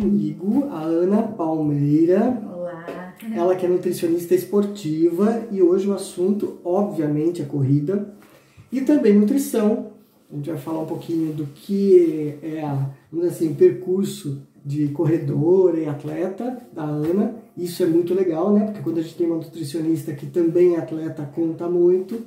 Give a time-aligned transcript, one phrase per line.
[0.00, 2.42] comigo a Ana Palmeira.
[2.56, 3.14] Olá.
[3.34, 8.14] Ela que é nutricionista esportiva e hoje o assunto, obviamente, é corrida
[8.72, 9.90] e também nutrição.
[10.32, 12.62] A gente vai falar um pouquinho do que é,
[13.12, 17.34] vamos dizer assim, o percurso de corredora e atleta da Ana.
[17.54, 18.64] Isso é muito legal, né?
[18.64, 22.18] Porque quando a gente tem uma nutricionista que também é atleta, conta muito.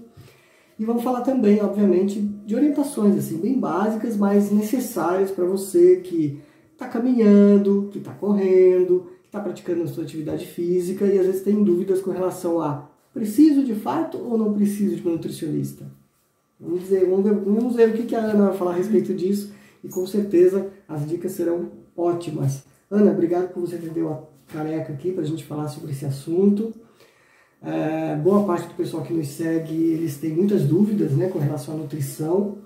[0.77, 6.39] E vamos falar também, obviamente, de orientações assim bem básicas, mas necessárias para você que
[6.83, 11.41] está caminhando, que está correndo, que está praticando a sua atividade física e às vezes
[11.41, 15.85] tem dúvidas com relação a preciso de fato ou não preciso de um nutricionista.
[16.59, 19.53] Vamos, dizer, vamos, ver, vamos ver o que a Ana vai falar a respeito disso
[19.83, 22.63] e com certeza as dicas serão ótimas.
[22.89, 26.05] Ana, obrigado por você ter deu a careca aqui para a gente falar sobre esse
[26.05, 26.73] assunto.
[27.61, 31.75] É, boa parte do pessoal que nos segue, eles têm muitas dúvidas né, com relação
[31.75, 32.57] à nutrição.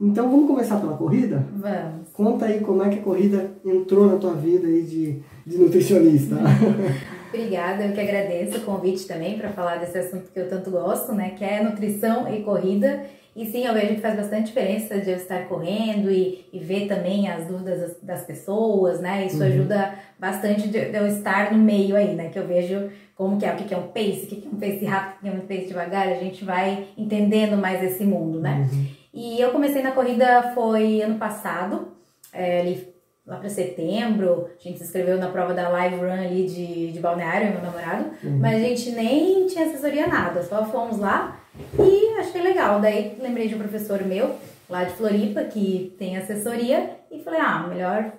[0.00, 1.44] Então vamos começar pela corrida?
[1.52, 2.08] Vamos.
[2.12, 6.36] Conta aí como é que a corrida entrou na tua vida aí de, de nutricionista.
[7.32, 11.12] Obrigada, eu que agradeço o convite também para falar desse assunto que eu tanto gosto,
[11.12, 11.30] né?
[11.30, 13.04] Que é nutrição e corrida.
[13.34, 16.86] E sim, eu vejo que faz bastante diferença de eu estar correndo e, e ver
[16.86, 19.26] também as dúvidas das, pessoas, né?
[19.26, 19.46] Isso uhum.
[19.46, 22.30] ajuda bastante de, de, eu estar no meio aí, né?
[22.30, 24.58] Que eu vejo como que é, o que é um pace, o que é um
[24.58, 28.40] pace rápido, o que é um pace devagar, a gente vai entendendo mais esse mundo,
[28.40, 28.66] né?
[28.72, 28.86] Uhum.
[29.16, 31.88] E eu comecei na corrida foi ano passado,
[32.34, 32.94] é, ali
[33.26, 37.00] lá para setembro, a gente se inscreveu na prova da Live Run ali de, de
[37.00, 38.38] Balneário, meu namorado, uhum.
[38.38, 41.40] mas a gente nem tinha assessoria nada, só fomos lá
[41.78, 42.78] e achei legal.
[42.78, 44.36] Daí lembrei de um professor meu,
[44.68, 48.12] lá de Floripa, que tem assessoria, e falei, ah, melhor.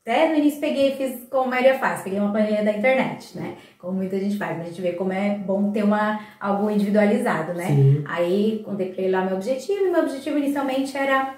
[0.00, 3.58] Até no início peguei, fiz como a maioria faz, peguei uma planilha da internet, né?
[3.78, 7.54] Como muita gente faz, mas a gente vê como é bom ter uma, algo individualizado,
[7.54, 7.66] né?
[7.66, 8.04] Sim.
[8.06, 8.64] Aí
[8.96, 11.36] ele lá meu objetivo, e meu objetivo inicialmente era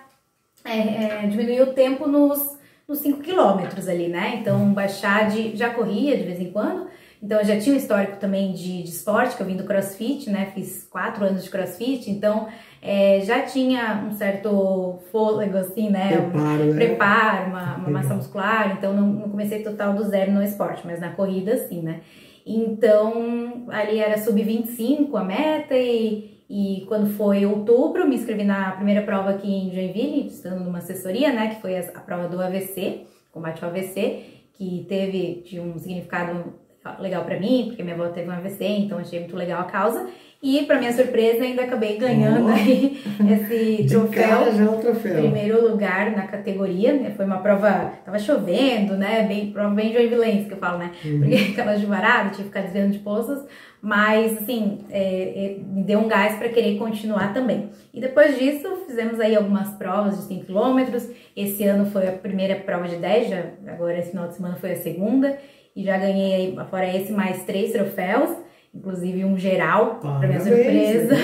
[0.65, 4.37] é, é, diminuir o tempo nos, nos 5 quilômetros ali, né?
[4.41, 5.55] Então baixar de.
[5.55, 6.87] Já corria de vez em quando,
[7.23, 10.31] então eu já tinha um histórico também de, de esporte, que eu vim do crossfit,
[10.31, 10.51] né?
[10.55, 12.49] Fiz quatro anos de crossfit, então
[12.81, 16.09] é, já tinha um certo fôlego, assim, né?
[16.09, 16.75] Preparo, um, né?
[16.75, 20.99] Preparo, uma, uma massa muscular, então não, não, comecei total do zero no esporte, mas
[20.99, 22.01] na corrida sim, né?
[22.47, 29.03] Então ali era sub-25 a meta e, e quando foi outubro, me inscrevi na primeira
[29.03, 31.55] prova aqui em Joinville, estando numa assessoria, né?
[31.55, 34.25] Que foi a, a prova do AVC, combate ao AVC,
[34.55, 36.53] que teve de um significado
[36.99, 40.09] legal para mim, porque minha avó teve um AVC, então achei muito legal a causa.
[40.43, 42.49] E para minha surpresa, ainda acabei ganhando oh.
[42.49, 45.21] aí esse troféu, já é um troféu.
[45.21, 47.13] Primeiro lugar na categoria.
[47.15, 49.25] Foi uma prova, tava chovendo, né?
[49.25, 50.93] Bem, prova bem joinvilense que eu falo, né?
[51.05, 51.19] Uhum.
[51.21, 53.45] Porque aquela chuvarada, tive que ficar desviando de poças.
[53.83, 57.69] Mas, assim, é, é, me deu um gás para querer continuar também.
[57.93, 60.99] E depois disso, fizemos aí algumas provas de 5 km.
[61.37, 64.73] Esse ano foi a primeira prova de 10, já, agora esse final de semana foi
[64.73, 65.39] a segunda
[65.75, 68.31] e já ganhei aí, fora esse, mais três troféus,
[68.75, 71.17] inclusive um geral, para minha surpresa.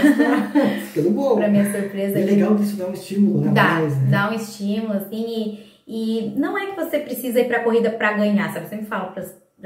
[0.93, 1.37] Ficando bom.
[1.37, 2.19] para minha surpresa.
[2.19, 3.53] É legal que isso dá um estímulo, né?
[3.53, 4.09] Dá, mais, né?
[4.11, 7.91] dá um estímulo, assim, e, e não é que você precisa ir para a corrida
[7.91, 8.67] para ganhar, sabe?
[8.67, 9.23] Eu sempre falo para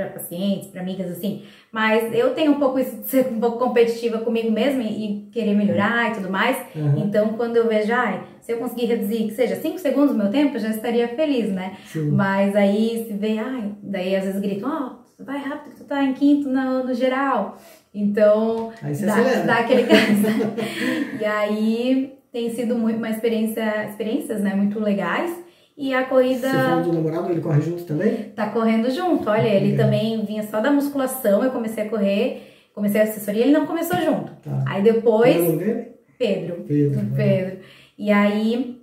[0.09, 1.43] pacientes, para amigas, assim,
[1.73, 5.55] mas eu tenho um pouco isso de ser um pouco competitiva comigo mesma e, querer
[5.55, 6.57] melhorar e tudo mais.
[6.75, 6.99] Uhum.
[6.99, 10.31] Então, quando eu vejo, ai, se eu conseguir reduzir, que seja 5 segundos do meu
[10.31, 11.77] tempo, eu já estaria feliz, né?
[11.85, 12.11] Sim.
[12.11, 15.85] Mas aí se vê, ai, daí às vezes gritam, ó, oh, vai rápido que tu
[15.85, 17.59] tá em quinto no, no geral.
[17.93, 20.29] Então, dá, dá aquele cansa.
[21.21, 25.37] e aí tem sido muito uma experiência, experiências, né, muito legais.
[25.77, 26.49] E a corrida.
[26.49, 28.33] Você falou do namorado, ele corre junto também?
[28.37, 29.31] Tá correndo junto.
[29.31, 32.43] Olha, ele também vinha só da musculação, eu comecei a correr,
[32.75, 34.31] comecei a assessoria, ele não começou junto.
[34.43, 34.63] Tá.
[34.67, 35.37] Aí depois.
[35.37, 35.89] Qual é o nome dele?
[36.19, 36.65] Pedro.
[36.69, 37.07] Pedro.
[37.17, 37.59] Pedro.
[37.97, 38.80] E aí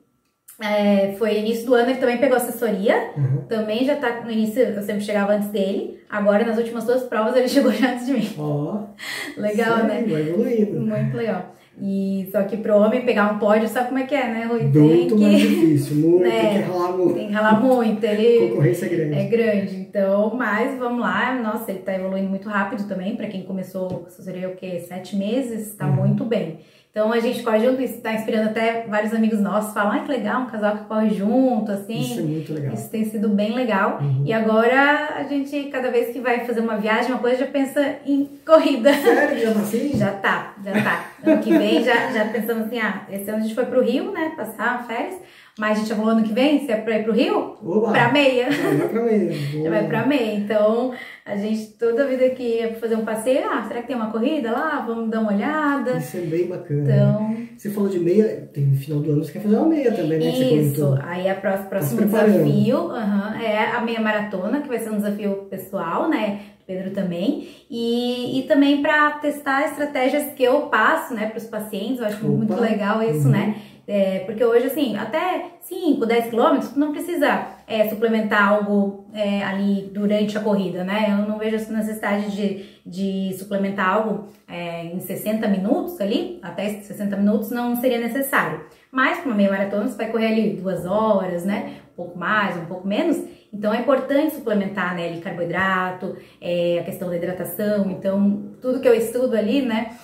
[0.59, 3.11] é, foi início do ano, ele também pegou assessoria.
[3.15, 3.41] Uhum.
[3.47, 5.99] Também já tá no início, eu sempre chegava antes dele.
[6.09, 8.29] Agora, nas últimas duas provas, ele chegou já antes de mim.
[8.37, 8.43] Ó.
[8.43, 10.03] Oh, legal, né?
[10.07, 10.79] Vai evoluindo.
[10.81, 11.57] Muito legal.
[11.79, 14.63] E só que pro homem pegar um pódio, sabe como é que é, né, Rui?
[14.63, 16.41] Muito tem mais difícil, muito, né?
[16.41, 17.13] tem que ralar muito.
[17.13, 18.49] Tem que ralar muito, ele...
[18.49, 19.13] Concorrência é grande.
[19.13, 23.43] É grande, então, mas vamos lá, nossa, ele tá evoluindo muito rápido também, pra quem
[23.43, 25.97] começou, seria o quê, sete meses, tá uhum.
[25.97, 26.61] muito bem.
[26.97, 30.09] Então a gente corre junto, isso está inspirando até vários amigos nossos, falam, ah, que
[30.09, 32.01] legal, um casal que corre junto, assim.
[32.01, 32.73] Isso é muito legal.
[32.73, 33.99] Isso tem sido bem legal.
[34.01, 34.23] Uhum.
[34.25, 37.97] E agora a gente, cada vez que vai fazer uma viagem, uma coisa, já pensa
[38.03, 38.91] em corrida.
[38.95, 39.39] Sério?
[39.39, 39.91] Já tá assim?
[39.95, 41.05] já tá, já tá.
[41.23, 44.11] Ano que vem já, já pensamos assim, ah, esse ano a gente foi pro Rio,
[44.11, 45.21] né, passar férias.
[45.57, 47.55] Mas a gente já falou ano que vem, se é pra ir pro Rio?
[47.65, 47.91] Oba!
[47.91, 48.47] Pra meia.
[48.51, 49.31] Vai pra meia.
[49.63, 50.35] Já vai pra meia.
[50.35, 50.93] Então,
[51.25, 54.51] a gente, toda vida que ia fazer um passeio, ah, será que tem uma corrida
[54.51, 54.83] lá?
[54.87, 55.97] Vamos dar uma olhada.
[55.97, 56.81] Isso é bem bacana.
[56.83, 59.91] Então, Você falou de meia, tem no final do ano você quer fazer uma meia
[59.91, 60.31] também, né?
[60.31, 60.95] você isso.
[61.03, 62.43] Aí a próxima, próximo preparando.
[62.43, 66.39] desafio aham, é a meia maratona, que vai ser um desafio pessoal, né?
[66.67, 67.47] Pedro também.
[67.71, 71.99] E, e também para testar estratégias que eu passo, né, para os pacientes.
[71.99, 72.27] Eu acho Opa.
[72.27, 73.31] muito legal isso, Uhum.
[73.31, 73.55] né?
[73.87, 79.89] É, porque hoje, assim, até 5, 10 quilômetros, não precisa é, suplementar algo é, ali
[79.93, 81.07] durante a corrida, né?
[81.09, 86.81] Eu não vejo essa necessidade de, de suplementar algo é, em 60 minutos ali, até
[86.81, 88.65] 60 minutos não seria necessário.
[88.91, 91.77] Mas para uma meia maratona você vai correr ali duas horas, né?
[91.93, 93.17] Um pouco mais, um pouco menos.
[93.53, 95.07] Então é importante suplementar, né?
[95.07, 97.89] Ali carboidrato, é, a questão da hidratação.
[97.89, 99.95] Então tudo que eu estudo ali, né?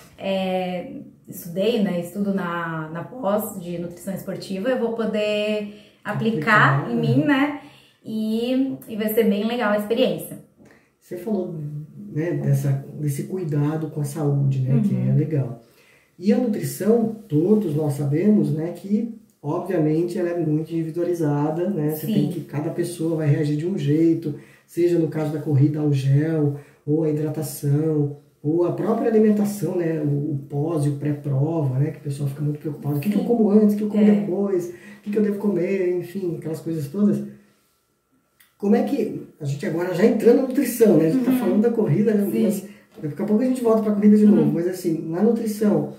[1.28, 2.00] Estudei, né?
[2.00, 5.74] Estudo na, na pós de nutrição esportiva, eu vou poder
[6.04, 7.00] aplicar, Aplicar, em né?
[7.00, 7.60] mim, né?
[8.04, 10.38] E, e vai ser bem legal a experiência.
[11.00, 11.54] Você falou
[12.12, 14.82] né, dessa, desse cuidado com a saúde, né?
[14.86, 15.10] Que Uhum.
[15.10, 15.62] é legal.
[16.18, 18.72] E a nutrição, todos nós sabemos, né?
[18.76, 21.90] Que obviamente ela é muito individualizada, né?
[21.90, 22.14] Você Sim.
[22.14, 24.34] tem que cada pessoa vai reagir de um jeito,
[24.66, 26.56] seja no caso da corrida ao gel,
[26.86, 30.00] ou a hidratação, ou a própria alimentação, né?
[30.02, 31.90] O, o pós e o pré-prova, né?
[31.92, 32.96] Que o pessoal fica muito preocupado.
[32.96, 34.10] O que, que eu como antes, o que eu como É.
[34.20, 37.22] depois, o que, que eu devo comer, enfim, aquelas coisas todas.
[38.58, 39.26] Como é que.
[39.40, 41.06] A gente agora já entrando na nutrição, né?
[41.06, 42.22] A gente tá falando da corrida, né?
[42.24, 42.42] Uhum.
[42.44, 42.64] Mas
[43.02, 44.34] daqui a pouco a gente volta para a corrida de Uhum.
[44.36, 44.52] novo.
[44.52, 45.92] Mas assim, na nutrição,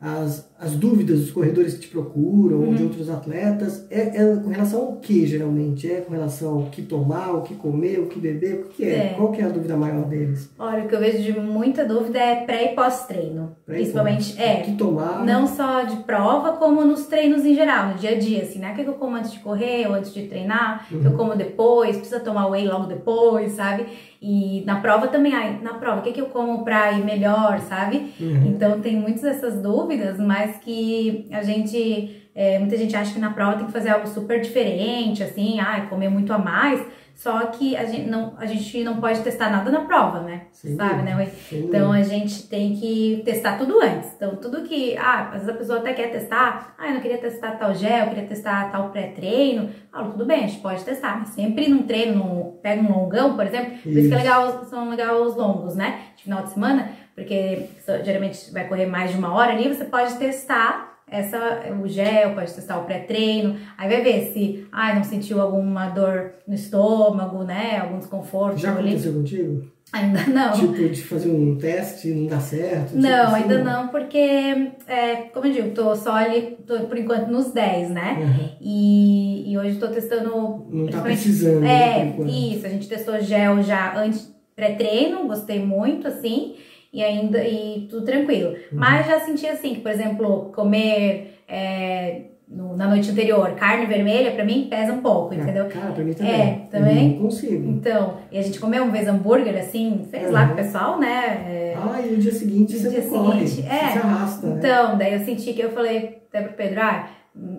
[0.00, 2.74] as, as dúvidas dos corredores que te procuram, ou Uhum.
[2.74, 5.90] de outros atletas, é, é com relação ao que geralmente?
[5.90, 8.60] É com relação ao que tomar, o que comer, o que beber?
[8.60, 8.94] O que é?
[8.94, 9.14] É.
[9.16, 10.48] Qual que é a dúvida maior deles?
[10.58, 13.56] Olha, o que eu vejo de muita dúvida é pré e pós-treino.
[13.66, 14.40] Pré e Principalmente, pós.
[14.40, 15.24] é, O que tomar?
[15.24, 18.72] não só de prova, como nos treinos em geral, no dia a dia, assim, né?
[18.72, 21.16] O que eu como antes de correr ou antes de treinar, que eu Uhum.
[21.16, 23.86] como depois, precisa tomar whey logo depois, sabe?
[24.24, 27.58] E na prova também, ai, na prova, o que, que eu como pra ir melhor,
[27.68, 28.12] sabe?
[28.20, 28.46] Uhum.
[28.46, 33.32] Então tem muitas dessas dúvidas, mas que a gente, é, muita gente acha que na
[33.32, 36.84] prova tem que fazer algo super diferente, assim, ah, comer muito a mais.
[37.14, 40.46] Só que a gente não, a gente não pode testar nada na prova, né?
[40.50, 41.26] Sem Sabe, né?
[41.48, 44.12] sem Então a gente tem que testar tudo antes.
[44.16, 44.96] Então, tudo que.
[44.96, 46.74] Ah, às vezes a pessoa até quer testar.
[46.78, 49.70] Ah, eu não queria testar tal gel, eu queria testar tal pré-treino.
[49.92, 51.18] Ah, tudo bem, a gente pode testar.
[51.18, 53.78] Mas sempre num treino, num, pega um longão, por exemplo.
[53.82, 54.16] Por isso que é Isso.
[54.16, 56.00] legal, são legal os longos, né?
[56.16, 57.66] De final de semana, porque
[58.04, 60.90] geralmente vai correr mais de uma hora ali, você pode testar.
[61.08, 65.90] Essa, o gel, pode testar o pré-treino, aí vai ver se, ai, não sentiu alguma
[65.90, 69.70] dor no estômago, né, algum desconforto Já aconteceu contigo?
[69.92, 70.52] Ainda não.
[70.52, 72.94] Tipo, de fazer um teste e não dá certo?
[72.94, 76.96] Não, tipo assim, ainda não, porque, é, como eu digo, tô só ali, tô por
[76.96, 78.16] enquanto nos 10, né?
[78.18, 78.48] Uhum.
[78.60, 80.66] E, e hoje tô testando.
[80.70, 86.08] Não tá precisando, né, É, isso, a gente testou gel já antes, pré-treino, gostei muito,
[86.08, 86.54] assim,
[86.92, 88.50] e ainda, e tudo tranquilo.
[88.50, 88.56] Uhum.
[88.72, 94.30] Mas já senti assim, que, por exemplo, comer é, no- na noite anterior carne vermelha,
[94.32, 95.66] pra mim, pesa um pouco, entendeu?
[95.66, 96.32] Ah, Cara, pra mim também.
[96.40, 97.06] É, também?
[97.08, 97.68] Eu não consigo.
[97.70, 100.46] Então, e a gente comeu uma vez hambúrguer, assim, fez lá Uhum.
[100.48, 101.44] com o pessoal, né?
[101.48, 103.46] É, Ah, e no dia seguinte No você dia corre.
[103.46, 103.88] seguinte, Você é.
[103.92, 104.54] se arrasta, né?
[104.58, 107.08] Então, daí eu senti que eu falei até pro Pedro, ah,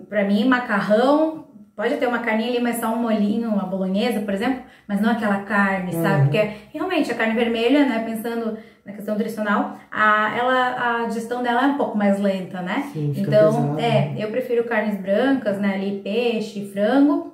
[0.08, 1.44] pra mim macarrão,
[1.76, 5.10] pode ter uma carninha ali, mas só um molhinho, uma bolonhesa, por exemplo, mas não
[5.10, 6.16] aquela carne, sabe?
[6.20, 6.24] Uhum.
[6.28, 11.62] Porque realmente a carne vermelha, né, pensando na questão nutricional, a, ela, a digestão dela
[11.64, 12.90] é um pouco mais lenta, né?
[12.92, 13.80] Sim, Então, pesado.
[13.80, 17.32] é, eu prefiro carnes brancas, né, ali peixe, frango,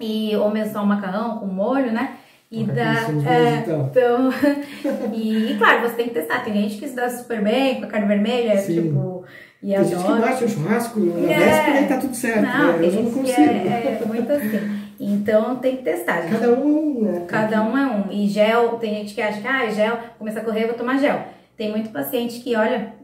[0.00, 2.10] e ou mesmo só um macarrão com molho, né?
[2.52, 2.64] E
[3.04, 3.90] somos é, então.
[3.90, 4.30] então,
[5.12, 6.44] e, e claro, você tem que testar.
[6.44, 8.82] Tem gente que se dá super bem com a carne vermelha, Sim.
[8.82, 9.24] tipo,
[9.60, 11.38] e Tem gente que bate o churrasco na É.
[11.38, 12.42] véspera e tá tudo certo.
[12.42, 12.86] Não, né?
[12.86, 13.40] Eu não consigo.
[13.40, 14.80] é, é muito assim.
[14.98, 16.32] Então tem que testar, gente.
[16.32, 17.24] Cada um, né?
[17.26, 18.12] Cada um é um.
[18.12, 20.98] E gel, tem gente que acha que, ah, gel, começar a correr, eu vou tomar
[20.98, 21.20] gel.
[21.56, 22.94] Tem muito paciente que, olha,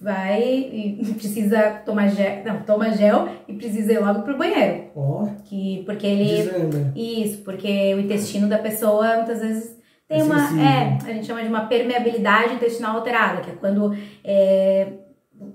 [0.00, 4.84] vai e precisa tomar gel, não, toma gel e precisa ir logo pro banheiro.
[4.94, 6.92] Ó, Que, porque ele desanda.
[6.94, 9.76] Isso, porque o intestino da pessoa muitas vezes
[10.08, 10.38] tem É uma.
[10.38, 10.64] sensível.
[10.64, 14.88] É, a gente chama de uma permeabilidade intestinal alterada, que é quando é,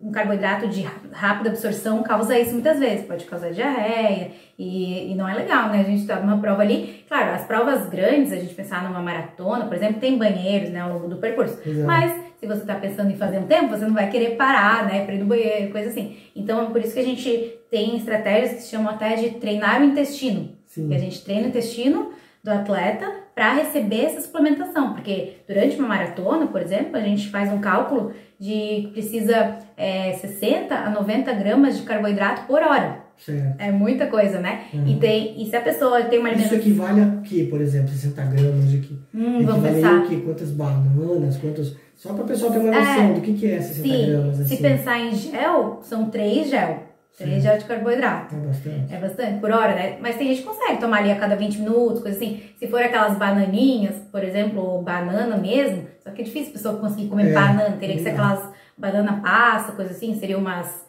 [0.01, 3.05] um carboidrato de rá- rápida absorção causa isso muitas vezes.
[3.05, 5.81] Pode causar diarreia e, e não é legal, né?
[5.81, 7.03] A gente tá numa prova ali.
[7.07, 10.93] Claro, as provas grandes, a gente pensar numa maratona, por exemplo, tem banheiros né, ao
[10.93, 11.57] longo do percurso.
[11.65, 11.87] Exato.
[11.87, 15.03] Mas se você tá pensando em fazer um tempo, você não vai querer parar, né,
[15.05, 16.17] pra ir no banheiro, coisa assim.
[16.35, 19.81] Então, é por isso que a gente tem estratégias que se chamam até de treinar
[19.81, 20.57] o intestino.
[20.65, 20.89] Sim.
[20.89, 22.11] E a gente treina o intestino
[22.43, 27.49] do atleta para receber essa suplementação, porque durante uma maratona, por exemplo, a gente faz
[27.53, 28.49] um cálculo de
[28.83, 32.97] que precisa é, 60 a 90 gramas de carboidrato por hora.
[33.17, 33.55] Certo.
[33.57, 34.63] É muita coisa, né?
[34.73, 34.85] Uhum.
[34.87, 36.57] E, tem, e se a pessoa tem uma Isso alimentação.
[36.57, 38.93] equivale a quê, por exemplo, 60 gramas de quê?
[39.15, 39.99] Hum, vamos pensar.
[39.99, 40.17] a quê?
[40.25, 41.77] Quantas bananas, quantos...
[41.95, 44.39] Só para o pessoal ter uma É, noção do que, que é 60 Sim, gramas,
[44.41, 44.55] assim.
[44.57, 46.88] se pensar em gel, são três gel.
[47.19, 47.41] Três Sim.
[47.41, 48.33] gel de carboidrato.
[48.33, 48.93] É bastante.
[48.93, 49.97] É bastante, por hora, né?
[50.01, 52.41] Mas tem gente que consegue tomar ali a cada 20 minutos, coisa assim.
[52.57, 56.77] Se for aquelas bananinhas, por exemplo, ou banana mesmo, só que é difícil a pessoa
[56.79, 58.23] conseguir comer É, banana, teria que ser não.
[58.25, 60.87] aquelas banana passa, coisa assim, seria umas.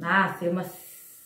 [0.00, 0.66] Ah, seria umas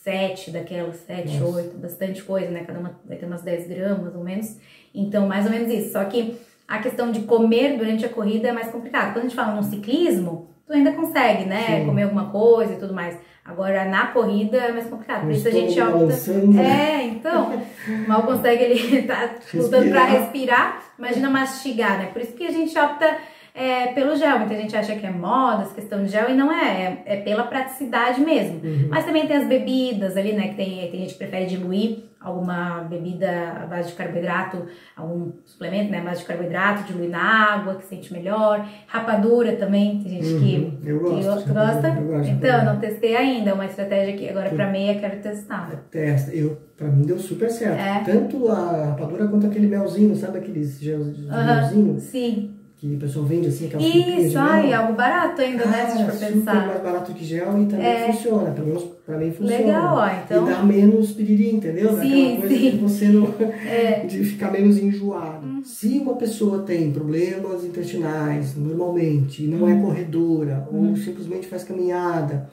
[0.03, 1.57] sete daquelas, sete, Nossa.
[1.57, 2.63] oito, bastante coisa, né?
[2.65, 4.57] Cada uma vai ter umas 10 gramas, ou menos.
[4.95, 5.93] Então, mais ou menos isso.
[5.93, 6.37] Só que
[6.69, 9.13] a questão de comer durante a corrida é mais complicado.
[9.15, 11.81] Quando a gente fala no ciclismo, tu ainda consegue, né?
[11.81, 11.87] Sim.
[11.87, 13.17] Comer alguma coisa e tudo mais.
[13.45, 15.23] Agora, na corrida é mais complicado.
[15.23, 16.33] Por isso a gente opta.
[16.47, 17.01] né?
[17.01, 17.63] É, então,
[18.09, 20.09] mal consegue ele tá lutando pra Respirar.
[20.11, 22.07] respirar, imagina mastigar, né?
[22.07, 23.19] Por isso que a gente opta
[23.55, 24.39] é, pelo gel.
[24.41, 27.17] Muita gente acha que é moda essa questão de gel e não é, é, é
[27.21, 28.61] pela praticidade mesmo.
[28.65, 28.89] Uhum.
[28.91, 30.49] Mas também tem as bebidas ali, né?
[30.49, 33.29] Que tem, tem gente que prefere diluir alguma bebida
[33.63, 34.65] à base de carboidrato,
[34.97, 35.99] algum suplemento, né?
[35.99, 37.21] À base de carboidrato, diluir na
[37.53, 38.67] água, que sente melhor.
[38.87, 40.79] Rapadura também, tem gente que, Uhum.
[40.85, 41.49] Eu que gosto.
[41.49, 41.89] go- gosta.
[41.89, 45.71] Eu gosto então, não testei ainda, é uma estratégia que agora pra meia quero testar.
[45.91, 46.33] Testa.
[46.35, 47.79] Eu, pra mim deu super certo.
[47.79, 48.03] É.
[48.11, 51.57] Tanto a rapadura quanto aquele melzinho, sabe aqueles gel Aham.
[51.61, 52.55] melzinho Sim.
[52.89, 55.87] Que o pessoal vende assim, aquelas Isso, ai, algo barato ainda, né?
[55.87, 56.67] Se a for super pensar.
[56.67, 58.13] mais barato que gel e também É.
[58.13, 58.51] funciona.
[58.51, 59.65] Pelo menos pra mim funciona.
[59.65, 61.99] Legal, ó, então- E dá menos piriri, entendeu?
[61.99, 62.71] Sim, Aquela coisa sim.
[62.73, 63.25] de você não.
[63.67, 64.03] É.
[64.05, 64.07] Hum.
[64.09, 65.47] de ficar menos enjoado.
[65.65, 69.69] Se uma pessoa tem problemas intestinais normalmente, e não Hum.
[69.79, 72.51] é corredora, ou simplesmente faz caminhada,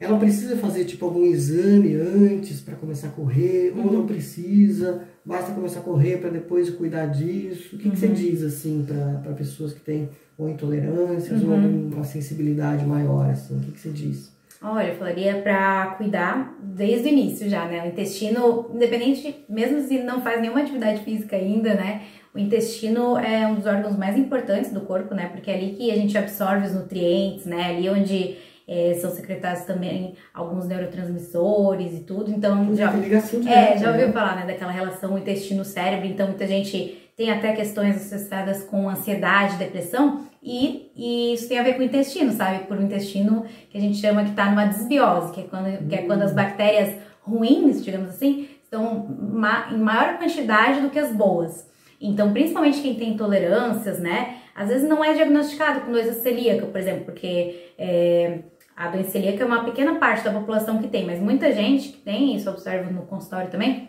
[0.00, 3.92] ela precisa fazer tipo algum exame antes para começar a correr, ou Uhum.
[3.92, 7.76] não precisa, basta começar a correr para depois cuidar disso.
[7.76, 8.14] O que, que você Uhum.
[8.14, 8.84] diz assim
[9.22, 10.08] para pessoas que têm
[10.38, 11.48] ou intolerâncias Uhum.
[11.48, 13.56] ou alguma sensibilidade maior assim?
[13.58, 14.36] O que, que você diz?
[14.60, 17.84] Olha, eu falaria pra cuidar desde o início já, né?
[17.84, 22.02] O intestino, independente, mesmo se não faz nenhuma atividade física ainda, né?
[22.34, 25.28] O intestino é um dos órgãos mais importantes do corpo, né?
[25.32, 27.76] Porque é ali que a gente absorve os nutrientes, né?
[27.76, 28.36] Ali onde
[28.68, 32.30] eh, são secretados também alguns neurotransmissores e tudo.
[32.30, 33.98] Então, já, ligação É, já né?
[33.98, 39.56] ouviu falar, né, daquela relação intestino-cérebro, então muita gente tem até questões associadas com ansiedade,
[39.56, 42.64] depressão, e, e isso tem a ver com o intestino, sabe?
[42.66, 45.94] Por um intestino que a gente chama que está numa desbiose, que é, quando, que
[45.96, 51.10] é quando as bactérias ruins, digamos assim, estão ma em maior quantidade do que as
[51.10, 51.68] boas.
[52.00, 54.36] Então, principalmente quem tem intolerâncias, né?
[54.54, 58.38] Às vezes não é diagnosticado com doença celíaca, por exemplo, porque é,
[58.78, 61.98] a doença celíaca é uma pequena parte da população que tem, mas muita gente que
[61.98, 63.88] tem, isso eu observo no consultório também,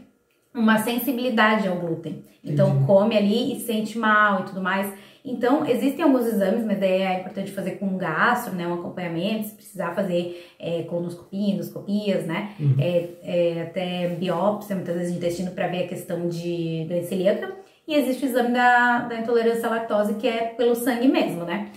[0.53, 2.23] uma sensibilidade ao glúten.
[2.43, 2.85] Então Entendi.
[2.85, 4.91] come ali e sente mal e tudo mais.
[5.23, 9.47] Então existem alguns exames, mas daí é importante fazer com um gastro, né, um acompanhamento,
[9.49, 12.75] se precisar fazer é, colonoscopia, endoscopias, né, Uhum.
[12.79, 17.51] é, é, até biópsia, muitas vezes de intestino para ver a questão de doença celíaca.
[17.87, 21.69] E existe o exame da, da intolerância à lactose, que é pelo sangue mesmo, né?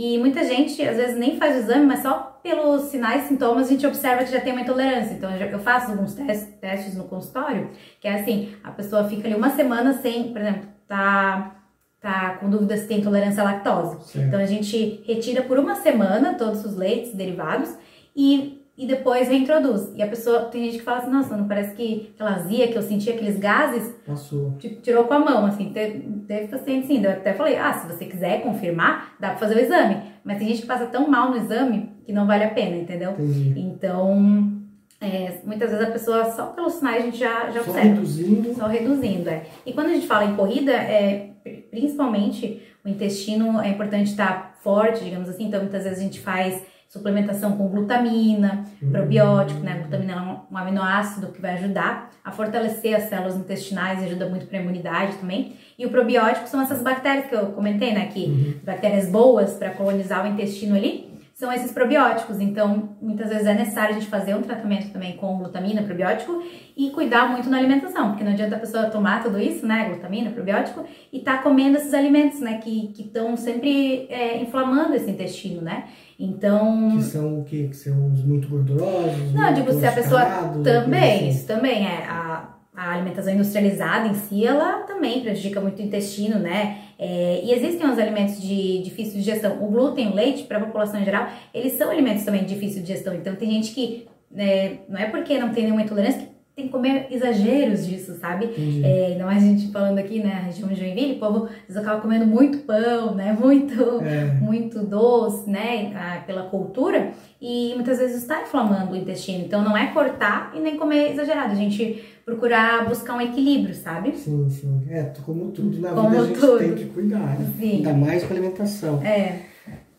[0.00, 3.66] E muita gente, às vezes, nem faz o exame, mas só pelos sinais e sintomas
[3.66, 5.12] a gente observa que já tem uma intolerância.
[5.12, 7.68] Então, eu faço alguns testes, no consultório,
[8.00, 11.56] que é assim, a pessoa fica ali uma semana sem, por exemplo, tá,
[12.00, 13.96] tá com dúvida se tem intolerância à lactose.
[14.04, 14.28] Certo.
[14.28, 17.76] Então, a gente retira por uma semana todos os leites derivados
[18.14, 19.92] e, e depois reintroduz.
[19.96, 22.78] E a pessoa, tem gente que fala assim, nossa, não parece que aquela azia que
[22.78, 24.56] eu senti, aqueles gases, Passou.
[24.82, 28.04] Tirou com a mão, assim, teve, teve paciente sim, eu até falei, ah, se você
[28.04, 31.36] quiser confirmar, dá pra fazer o exame, mas tem gente que passa tão mal no
[31.36, 33.10] exame que não vale a pena, entendeu?
[33.10, 33.60] Entendi.
[33.60, 34.52] Então,
[35.00, 37.80] é, muitas vezes a pessoa, só pelos sinais a gente já, já Só observa.
[37.80, 38.54] reduzindo.
[38.54, 39.42] Só reduzindo, é.
[39.66, 41.30] E quando a gente fala em corrida, é,
[41.70, 46.62] principalmente o intestino é importante estar forte, digamos assim, então muitas vezes a gente faz
[46.88, 49.78] suplementação com glutamina, probiótico, né?
[49.80, 50.16] Glutamina é
[50.54, 54.62] um, aminoácido que vai ajudar a fortalecer as células intestinais e ajuda muito para a
[54.62, 55.54] imunidade também.
[55.78, 58.06] E o probiótico são essas bactérias que eu comentei, né?
[58.06, 62.40] Que bactérias boas para colonizar o intestino ali são esses probióticos.
[62.40, 66.42] Então, muitas vezes é necessário a gente fazer um tratamento também com glutamina, probiótico
[66.76, 69.88] e cuidar muito na alimentação, porque não adianta a pessoa tomar tudo isso, né?
[69.88, 72.58] Glutamina, probiótico, e tá comendo esses alimentos, né?
[72.58, 75.84] Que estão sempre é, inflamando esse intestino, né?
[76.18, 77.68] Então, Que são o quê?
[77.70, 79.32] Que são os muito gordurosos?
[79.32, 80.24] não, muito digo, se a pessoa
[80.64, 81.28] também, assim.
[81.28, 82.04] isso também é.
[82.06, 86.78] A, a alimentação industrializada em si, ela também prejudica muito o intestino, né?
[86.96, 89.62] É, e existem os alimentos de difícil digestão.
[89.64, 92.82] O glúten, o leite, para a população em geral, eles são alimentos também de difícil
[92.82, 93.14] digestão.
[93.14, 96.72] Então, tem gente que, né, não é porque não tem nenhuma intolerância que tem que
[96.72, 98.50] comer exageros disso, sabe?
[98.82, 102.58] É, não a gente falando aqui, né, região de Joinville, o povo acaba comendo muito
[102.58, 104.24] pão, né, muito, é.
[104.40, 109.44] muito doce, né, pela cultura, e muitas vezes está inflamando o intestino.
[109.44, 114.16] Então não é cortar e nem comer exagerado, a gente procurar buscar um equilíbrio, sabe?
[114.16, 114.82] Sim, sim.
[114.90, 116.58] É, como tudo na como vida a gente tudo.
[116.58, 117.52] tem que cuidar, né?
[117.56, 117.76] Sim.
[117.76, 119.00] Ainda mais com a alimentação.
[119.02, 119.42] É.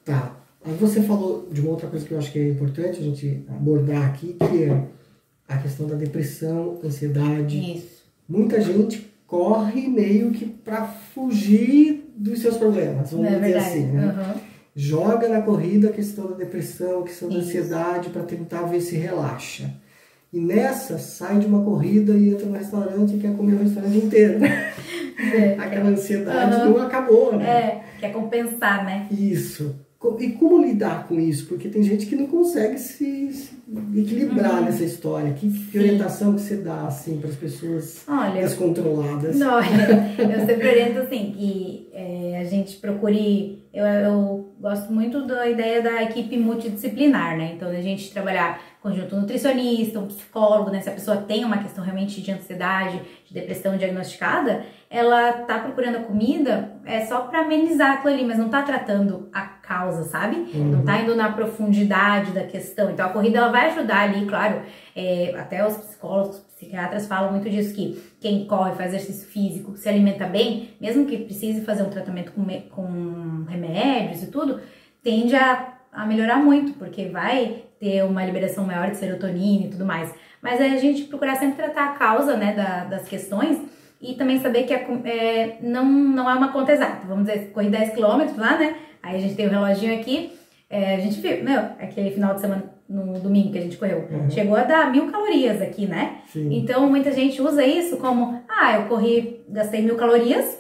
[0.04, 0.36] Tá.
[0.66, 3.46] Aí você falou de uma outra coisa que eu acho que é importante a gente
[3.50, 4.84] abordar aqui, que é
[5.50, 7.78] a questão da depressão, ansiedade.
[7.78, 8.04] Isso.
[8.28, 14.06] Muita gente corre meio que para fugir dos seus problemas, vamos é dizer assim, né?
[14.06, 14.42] Uhum.
[14.76, 17.38] Joga na corrida a questão da depressão, a questão Isso.
[17.38, 19.70] da ansiedade para tentar ver se relaxa.
[20.32, 23.98] E nessa, sai de uma corrida e entra no restaurante e quer comer o restaurante
[23.98, 24.46] inteiro.
[24.46, 25.56] É.
[25.60, 26.70] Aquela ansiedade uhum.
[26.70, 27.50] não acabou, né?
[27.50, 29.08] É, quer compensar, né?
[29.12, 29.76] Isso.
[30.20, 31.46] E como lidar com isso?
[31.48, 33.52] Porque tem gente que não consegue se, se
[33.98, 34.66] equilibrar uhum.
[34.66, 35.34] nessa história.
[35.34, 39.36] Que, que orientação que você dá assim para as pessoas olha, descontroladas?
[39.36, 43.59] Não, eu sempre oriento assim que é, a gente procure.
[43.74, 47.54] Eu, eu gosto muito da ideia da equipe multidisciplinar, né?
[47.56, 50.82] Então a gente trabalhar conjunto nutricionista, um psicólogo, né?
[50.82, 55.98] Se a pessoa tem uma questão realmente de ansiedade, de depressão diagnosticada, ela tá procurando
[55.98, 60.38] a comida é só para amenizar aquilo ali, mas não tá tratando a causa, sabe?
[60.54, 60.72] Uhum.
[60.72, 62.90] Não tá indo na profundidade da questão.
[62.90, 64.64] Então a corrida ela vai ajudar ali, claro.
[64.96, 69.78] É, até os psicólogos, os psiquiatras falam muito disso que quem corre, faz exercício físico,
[69.78, 74.60] se alimenta bem, mesmo que precise fazer um tratamento com, com remédios e tudo,
[75.02, 79.86] tende a, a melhorar muito, porque vai ter uma liberação maior de serotonina e tudo
[79.86, 80.14] mais.
[80.42, 83.62] Mas é a gente procurar sempre tratar a causa, né, da, das questões
[84.02, 87.08] e também saber que é, é, não, não é uma conta exata.
[87.08, 88.76] Vamos dizer, corri 10 km lá, né?
[89.02, 90.38] Aí a gente tem o reloginho aqui,
[90.70, 94.08] é, a gente viu, meu, aquele final de semana no domingo que a gente correu,
[94.10, 94.30] uhum.
[94.30, 96.22] chegou a dar mil calorias aqui, né?
[96.28, 96.58] Sim.
[96.58, 100.60] Então muita gente usa isso como, ah, eu corri, gastei mil calorias,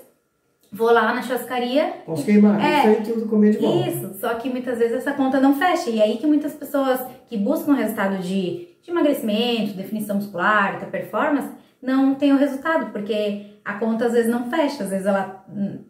[0.71, 1.93] Vou lá na churrascaria.
[2.05, 3.89] Posso queimar, é, isso tudo comer de volta.
[3.89, 5.89] Isso, só que muitas vezes essa conta não fecha.
[5.89, 11.49] E aí que muitas pessoas que buscam resultado de, de emagrecimento, definição muscular, performance,
[11.81, 15.45] não tem o resultado, porque a conta às vezes não fecha, às vezes ela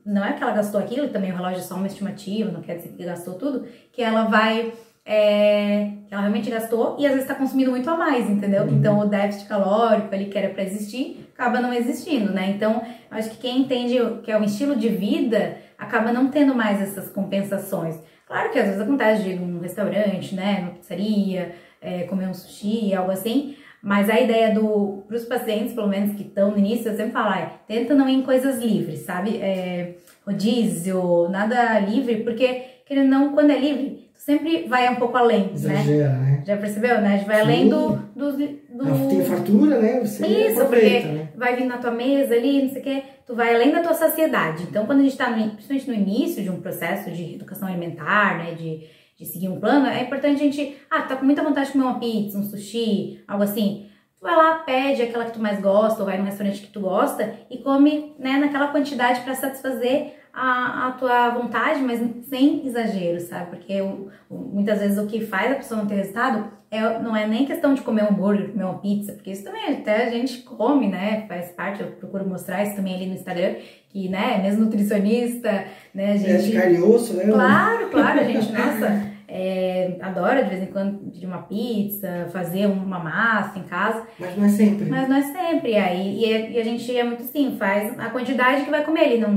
[0.05, 2.75] não é que ela gastou aquilo, também o relógio é só uma estimativa, não quer
[2.75, 4.71] dizer que gastou tudo, que ela vai
[5.11, 8.65] é, que ela realmente gastou e às vezes está consumindo muito a mais, entendeu?
[8.65, 8.77] Uhum.
[8.77, 12.51] Então o déficit calórico ali que era para existir acaba não existindo, né?
[12.55, 16.79] Então acho que quem entende que é um estilo de vida acaba não tendo mais
[16.79, 17.99] essas compensações.
[18.27, 22.33] Claro que às vezes acontece de ir num restaurante, né, numa pizzaria, é, comer um
[22.35, 26.59] sushi, algo assim, mas a ideia do, para os pacientes, pelo menos que estão no
[26.59, 29.37] início, eu sempre falo, é, tenta não ir em coisas livres, sabe?
[29.37, 29.95] É,
[30.25, 36.09] rodízio, nada livre, porque, querendo não, quando é livre, sempre vai um pouco além, Exagera,
[36.09, 36.31] né?
[36.31, 36.43] né?
[36.43, 37.13] Já percebeu, né?
[37.13, 37.41] A gente vai Sim.
[37.43, 39.07] além do, do, do...
[39.07, 39.99] Tem fartura, né?
[39.99, 41.29] Você Isso, porque né?
[41.35, 43.93] vai vir na tua mesa ali, não sei o quê, tu vai além da tua
[43.93, 44.63] saciedade.
[44.63, 48.55] Então, quando a gente está, principalmente no início de um processo de educação alimentar, né?
[48.55, 48.87] De,
[49.19, 51.83] de seguir um plano, é importante a gente, ah, tá com muita vontade de comer
[51.83, 53.85] uma pizza, um sushi, algo assim.
[54.19, 56.79] Tu vai lá, pede aquela que tu mais gosta, ou vai no restaurante que tu
[56.79, 63.19] gosta e come, né, naquela quantidade para satisfazer a, a tua vontade, mas sem exagero,
[63.19, 63.51] sabe?
[63.51, 67.27] Porque o, muitas vezes o que faz a pessoa não ter resultado é, não é
[67.27, 70.43] nem questão de comer um hambúrguer, comer uma pizza, porque isso também até a gente
[70.43, 71.25] come, né?
[71.27, 73.55] Faz parte, eu procuro mostrar isso também ali no Instagram,
[73.89, 76.55] que, né, mesmo nutricionista, né, a gente...
[76.55, 77.23] É de osso, né?
[77.25, 79.08] Claro, claro, a gente, nossa...
[79.31, 84.07] É, adora de vez em quando pedir uma pizza, fazer uma massa em casa.
[84.19, 84.89] Mas não é sempre.
[84.89, 85.75] Mas não é sempre.
[85.75, 89.11] Aí, e, a, e a gente é muito assim, faz a quantidade que vai comer.
[89.11, 89.31] Ele não,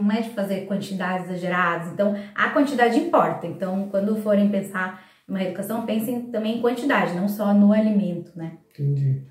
[0.00, 1.92] não é de fazer quantidades exageradas.
[1.92, 3.46] Então, a quantidade importa.
[3.46, 8.32] Então, quando forem pensar em uma educação, pensem também em quantidade, não só no alimento,
[8.34, 8.58] né?
[8.72, 9.22] Entendi.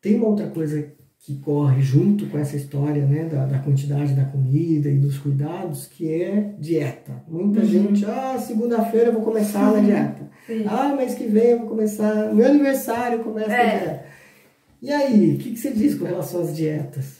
[0.00, 0.92] Tem uma outra coisa
[1.26, 5.88] que corre junto com essa história né, da, da quantidade da comida e dos cuidados,
[5.88, 7.20] que é dieta.
[7.26, 7.66] Muita uhum.
[7.66, 10.30] gente, ah, segunda-feira eu vou começar na dieta.
[10.46, 10.64] Sim.
[10.68, 13.76] Ah, mês que vem eu vou começar, meu aniversário começa é.
[13.76, 14.04] dieta.
[14.80, 17.18] E aí, o que, que você diz com relação às dietas?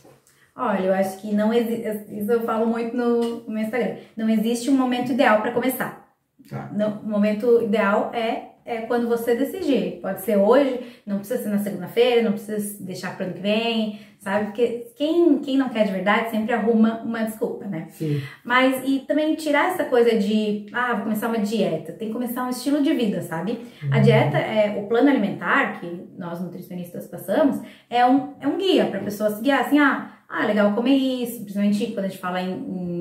[0.54, 4.28] Olha, eu acho que não existe, isso eu falo muito no, no meu Instagram, não
[4.28, 6.14] existe um momento ideal para começar.
[6.48, 6.70] Tá.
[6.72, 10.00] Não, o momento ideal é é quando você decidir.
[10.02, 14.00] Pode ser hoje, não precisa ser na segunda-feira, não precisa deixar para ano que vem,
[14.18, 14.46] sabe?
[14.46, 17.86] Porque quem, quem não quer de verdade sempre arruma uma desculpa, né?
[17.90, 18.20] Sim.
[18.44, 21.92] Mas e também tirar essa coisa de, ah, vou começar uma dieta.
[21.92, 23.52] Tem que começar um estilo de vida, sabe?
[23.82, 23.88] Uhum.
[23.92, 28.86] A dieta, é o plano alimentar que nós nutricionistas passamos, é um, é um guia
[28.86, 32.42] para a pessoa seguir assim, ah, ah, legal comer isso, principalmente quando a gente fala
[32.42, 32.95] em, em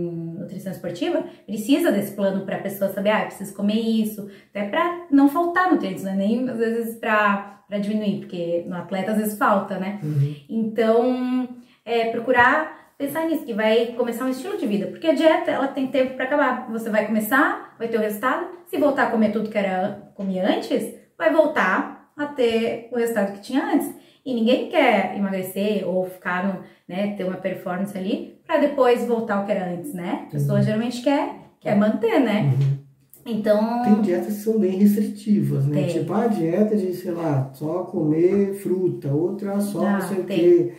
[0.45, 5.07] nutrição esportiva, precisa desse plano para a pessoa saber, ah, preciso comer isso, até para
[5.11, 9.37] não faltar nutrientes, não é nem às vezes para diminuir, porque no atleta às vezes
[9.37, 9.99] falta, né?
[10.01, 10.35] Uhum.
[10.49, 11.49] Então,
[11.83, 15.67] é, procurar pensar nisso, que vai começar um estilo de vida, porque a dieta ela
[15.67, 16.71] tem tempo para acabar.
[16.71, 18.47] Você vai começar, vai ter o resultado.
[18.67, 23.33] Se voltar a comer tudo que era comia antes, vai voltar a ter o resultado
[23.33, 23.93] que tinha antes.
[24.25, 29.37] E ninguém quer emagrecer ou ficar no, né, ter uma performance ali para depois voltar
[29.37, 30.25] ao que era antes, né?
[30.27, 30.63] A pessoa uhum.
[30.63, 32.53] geralmente quer, quer manter, né?
[32.59, 32.85] Uhum.
[33.25, 33.81] Então.
[33.83, 35.81] Tem dietas que são bem restritivas, né?
[35.81, 35.99] Tem.
[35.99, 40.23] Tipo, a dieta de, sei lá, só comer fruta, outra só Ah, não sei o
[40.25, 40.73] quê.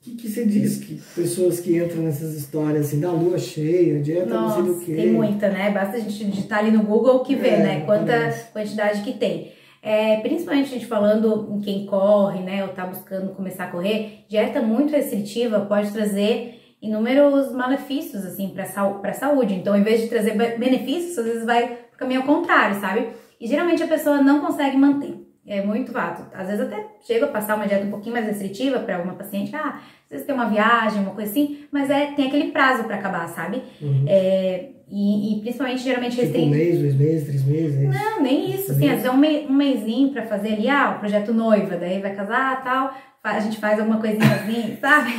[0.00, 4.00] O que, que você diz que pessoas que entram nessas histórias assim, da lua cheia,
[4.00, 4.94] dieta não sei do Nossa, quê.
[4.94, 5.70] tem muita, né?
[5.70, 7.80] Basta a gente digitar ali no Google que vê, É, né?
[7.80, 8.52] Quanta aparece.
[8.52, 9.52] quantidade que tem.
[9.82, 12.64] É, principalmente a gente falando em quem corre, né?
[12.64, 16.55] Ou tá buscando começar a correr, dieta muito restritiva pode trazer
[16.86, 19.54] inúmeros malefícios, assim, pra, sau pra saúde.
[19.54, 23.08] Então, em vez de trazer be- benefícios, às vezes vai pro caminho ao contrário, sabe?
[23.40, 25.22] E geralmente a pessoa não consegue manter.
[25.46, 26.26] É muito fato.
[26.34, 29.54] Às vezes até chega a passar uma dieta um pouquinho mais restritiva para uma paciente,
[29.54, 32.96] ah, às vezes tem uma viagem, uma coisa assim, mas é, tem aquele prazo para
[32.96, 33.62] acabar, sabe?
[33.80, 34.04] Uhum.
[34.08, 36.50] É, e, e principalmente geralmente Tipo um restrito.
[36.50, 37.76] mês, dois meses, três meses.
[37.84, 37.86] é?
[37.98, 40.94] Não, nem isso, assim, às vezes é um, mei, um mêsinho pra fazer ali, ah,
[40.96, 42.94] o projeto noiva, daí vai casar tal,
[43.24, 45.10] a gente faz alguma coisinha assim, sabe?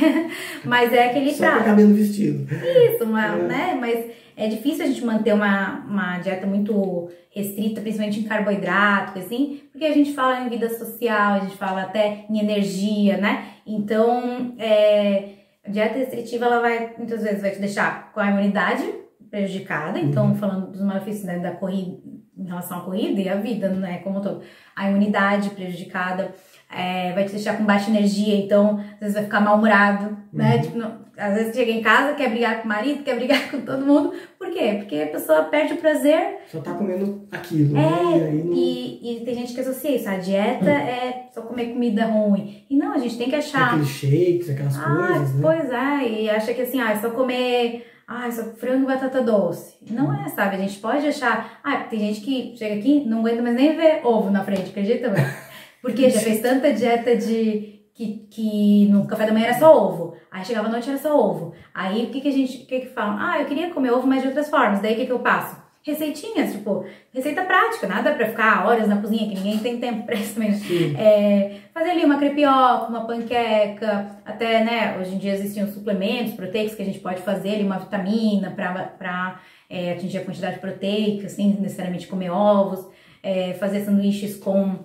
[0.64, 1.64] Mas é aquele Só pra prazo.
[1.66, 2.46] caber no vestido.
[2.94, 3.42] Isso, uma, É.
[3.42, 3.76] né?
[3.78, 9.60] Mas é difícil a gente manter uma, uma dieta muito restrita, principalmente em carboidrato, assim,
[9.70, 13.44] porque a gente fala em vida social, a gente fala até em energia, né?
[13.66, 15.24] Então, é,
[15.66, 18.82] a dieta restritiva, ela vai, muitas vezes, vai te deixar com a imunidade
[19.30, 21.98] prejudicada, então, falando dos malefícios né, da corrida,
[22.36, 24.42] em relação à corrida e à vida, né, como um todo.
[24.76, 26.32] A imunidade prejudicada,
[26.74, 30.56] é, vai te deixar com baixa energia, então, às vezes vai ficar mal-humorado, né?
[30.56, 30.62] Uhum.
[30.62, 33.60] Tipo, não- às vezes chega em casa, quer brigar com o marido, quer brigar com
[33.62, 34.12] todo mundo.
[34.38, 34.74] Por quê?
[34.78, 37.82] Porque a pessoa perde o prazer Só tá comendo aquilo, né?
[37.82, 38.52] É, E aí não...
[38.54, 40.08] e, e tem gente que associa isso.
[40.08, 42.64] A dieta é só comer comida ruim.
[42.70, 43.70] E não, a gente tem que achar.
[43.70, 45.40] aqueles shakes, aquelas Ah, coisas, né?
[45.42, 47.84] pois é, e acha que assim, ah, é só comer.
[48.10, 49.76] Ah, só frango e batata doce.
[49.90, 50.56] Não é, sabe?
[50.56, 51.60] A gente pode achar.
[51.62, 55.12] Ah, tem gente que chega aqui não aguenta mais nem ver ovo na frente, acredita?
[55.82, 57.76] Porque já fez tanta dieta de.
[57.94, 60.16] Que, que no café da manhã era só ovo.
[60.30, 61.52] Aí chegava à noite era só ovo.
[61.74, 62.62] Aí o que, que a gente.
[62.62, 63.18] O que, que falam?
[63.18, 64.80] Ah, eu queria comer ovo, mas de outras formas.
[64.80, 65.60] Daí o que, que eu passo?
[65.88, 70.14] Receitinhas, tipo, receita prática, nada pra ficar horas na cozinha, que ninguém tem tempo pra
[70.14, 70.50] isso também.
[70.50, 70.58] né?
[70.98, 76.34] É, fazer ali uma crepioca, uma panqueca, até, né, hoje em dia existem os suplementos
[76.34, 81.28] proteicos que a gente pode fazer ali, uma vitamina para é, atingir a quantidade proteica,
[81.28, 82.86] sem necessariamente comer ovos,
[83.22, 84.76] é, fazer sanduíches com,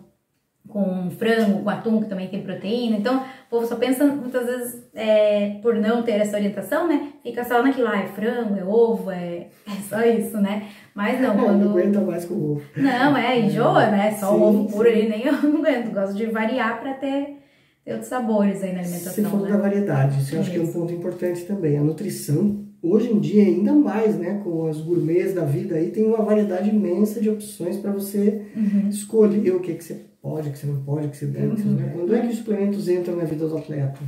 [0.68, 2.98] com frango, com atum, que também tem proteína.
[2.98, 7.44] Então, o povo só pensa, muitas vezes, é, por não ter essa orientação, né, fica
[7.44, 10.70] só naquilo, ah, é frango, é ovo, é, é só isso, né?
[10.96, 11.66] Mas não, quando...
[11.66, 12.64] não aguenta mais com ovo.
[12.78, 14.12] Não, é, enjoa, né?
[14.12, 14.96] Só Sim, o ovo puro sim.
[14.96, 15.94] ali, nem eu não aguento.
[15.94, 17.40] Gosto de variar pra ter,
[17.84, 19.62] ter outros sabores aí na Você alimentação, falou da né?
[19.62, 21.78] variedade, isso eu acho que é um ponto importante também.
[21.78, 26.04] A nutrição, hoje em dia, ainda mais, né, com as gourmets da vida aí, tem
[26.04, 28.90] uma variedade imensa de opções para você Uhum.
[28.90, 31.48] escolher o que, que você pode, o que você não pode, o que você deve.
[31.64, 31.76] Uhum.
[31.76, 31.92] Né?
[31.96, 34.00] Quando é que os suplementos entram na vida do atleta?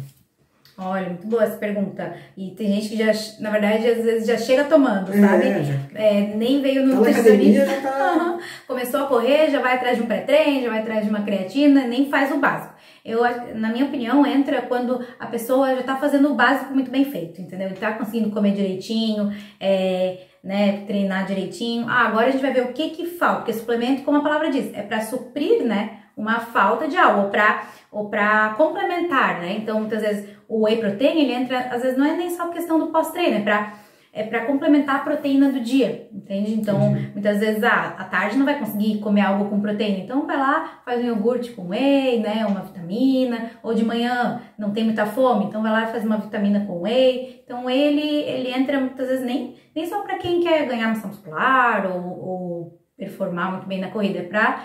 [0.78, 2.16] Olha, muito boa essa pergunta.
[2.36, 3.10] E tem gente que já,
[3.40, 5.46] na verdade, às vezes já chega tomando, sabe?
[5.48, 7.66] É, já É, nem veio no tá academia, nutricionista.
[7.66, 8.40] já tá...
[8.68, 11.88] Começou a correr, já vai atrás de um pré-treino, já vai atrás de uma creatina,
[11.88, 12.75] nem faz o básico.
[13.06, 13.22] Eu,
[13.54, 17.40] na minha opinião, entra quando a pessoa já tá fazendo o básico muito bem feito,
[17.40, 17.68] entendeu?
[17.68, 21.86] Ele tá conseguindo comer direitinho, é, né, treinar direitinho.
[21.88, 24.50] Ah, agora a gente vai ver o que que falta, porque suplemento, como a palavra
[24.50, 29.56] diz, é para suprir, né, uma falta de algo, ou para ou para complementar, né?
[29.58, 32.78] Então, muitas vezes o whey protein, ele entra, às vezes não é nem só questão
[32.78, 33.74] do pós-treino, é para
[34.16, 36.54] é para complementar a proteína do dia, entende?
[36.54, 37.12] Então, Entendi.
[37.12, 40.80] muitas vezes, ah, à tarde não vai conseguir comer algo com proteína, então vai lá,
[40.86, 45.46] faz um iogurte com whey, né, uma vitamina, ou de manhã não tem muita fome,
[45.46, 47.42] então vai lá e faz uma vitamina com whey.
[47.44, 51.86] Então, ele, ele entra muitas vezes nem, nem só para quem quer ganhar massa muscular
[51.86, 54.64] ou, ou performar muito bem na corrida, é para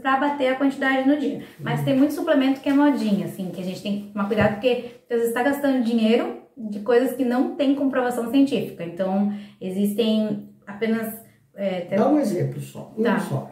[0.00, 1.42] para bater a quantidade no dia.
[1.58, 4.52] Mas tem muito suplemento que é modinha, assim, que a gente tem que tomar cuidado
[4.52, 8.84] porque às vezes está gastando dinheiro de coisas que não tem comprovação científica.
[8.84, 11.14] Então, existem apenas.
[11.54, 13.18] É, Dá um exemplo só, um Tá.
[13.18, 13.50] só.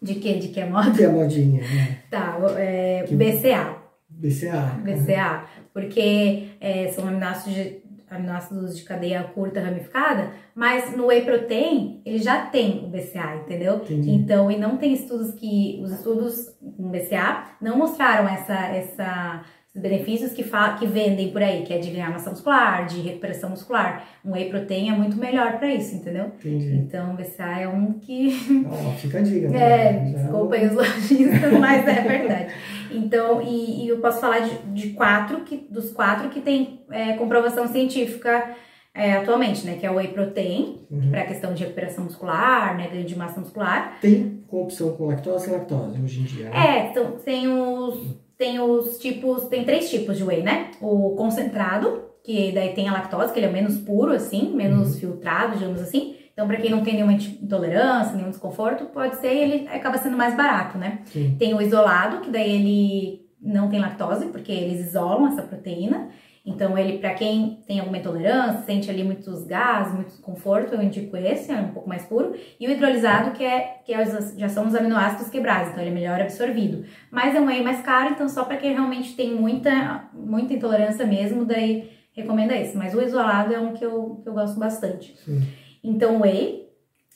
[0.00, 0.34] de que?
[0.38, 0.90] De que é moda?
[0.90, 1.98] Que é modinha, né?
[2.10, 3.76] Tá, é, Que- BCA.
[4.08, 4.80] BCA.
[4.84, 12.02] BCA, porque é, são aminoácidos de, aminoácidos de cadeia curta ramificada, mas no whey protein
[12.04, 13.76] ele já tem o BCA, entendeu?
[13.76, 14.10] Entendi.
[14.10, 19.42] Então, e não tem estudos que os estudos com BCA não mostraram essa essa
[19.74, 20.44] benefícios que,
[20.78, 24.06] que vendem por aí, que é de ganhar massa muscular, de recuperação muscular.
[24.22, 26.26] Um whey protein é muito melhor para isso, entendeu?
[26.26, 26.74] Entendi.
[26.74, 28.32] Então, VCA é um que.
[28.72, 29.48] Oh, fica a dica.
[29.48, 29.60] Né?
[29.60, 32.54] É, desculpa aí os lojistas, mas é verdade.
[32.90, 37.14] Então, e, e, eu posso falar de, de quatro, que, dos quatro que tem é,
[37.14, 38.54] comprovação científica
[38.94, 39.76] é, atualmente, né?
[39.76, 41.10] Que é o whey protein, uhum.
[41.10, 42.88] para questão de recuperação muscular, né?
[42.88, 43.98] Ganho de massa muscular.
[44.02, 46.66] Tem opção com lactose e lactose hoje em dia, né?
[46.66, 50.72] É, então, tem os tem os tipos, tem três tipos de whey, né?
[50.80, 54.98] O concentrado, que daí tem a lactose, que ele é menos puro, assim, menos uhum.
[54.98, 56.16] filtrado, digamos assim.
[56.32, 60.36] Então, para quem não tem nenhuma intolerância, nenhum desconforto, pode ser, ele acaba sendo mais
[60.36, 61.02] barato, né?
[61.04, 61.36] Sim.
[61.38, 66.08] Tem o isolado, que daí ele não tem lactose, porque eles isolam essa proteína.
[66.44, 71.16] Então, ele, para quem tem alguma intolerância, sente ali muitos gases, muito desconforto, eu indico
[71.16, 72.34] esse, é um pouco mais puro.
[72.58, 74.04] E o hidrolisado, que, é, que é,
[74.36, 76.84] já são os aminoácidos quebrados, então ele é melhor absorvido.
[77.12, 81.06] Mas é um whey mais caro, então só para quem realmente tem muita, muita intolerância
[81.06, 82.76] mesmo, daí recomenda esse.
[82.76, 85.16] Mas o isolado é um que eu, que eu gosto bastante.
[85.24, 85.42] Sim.
[85.82, 86.62] Então, whey.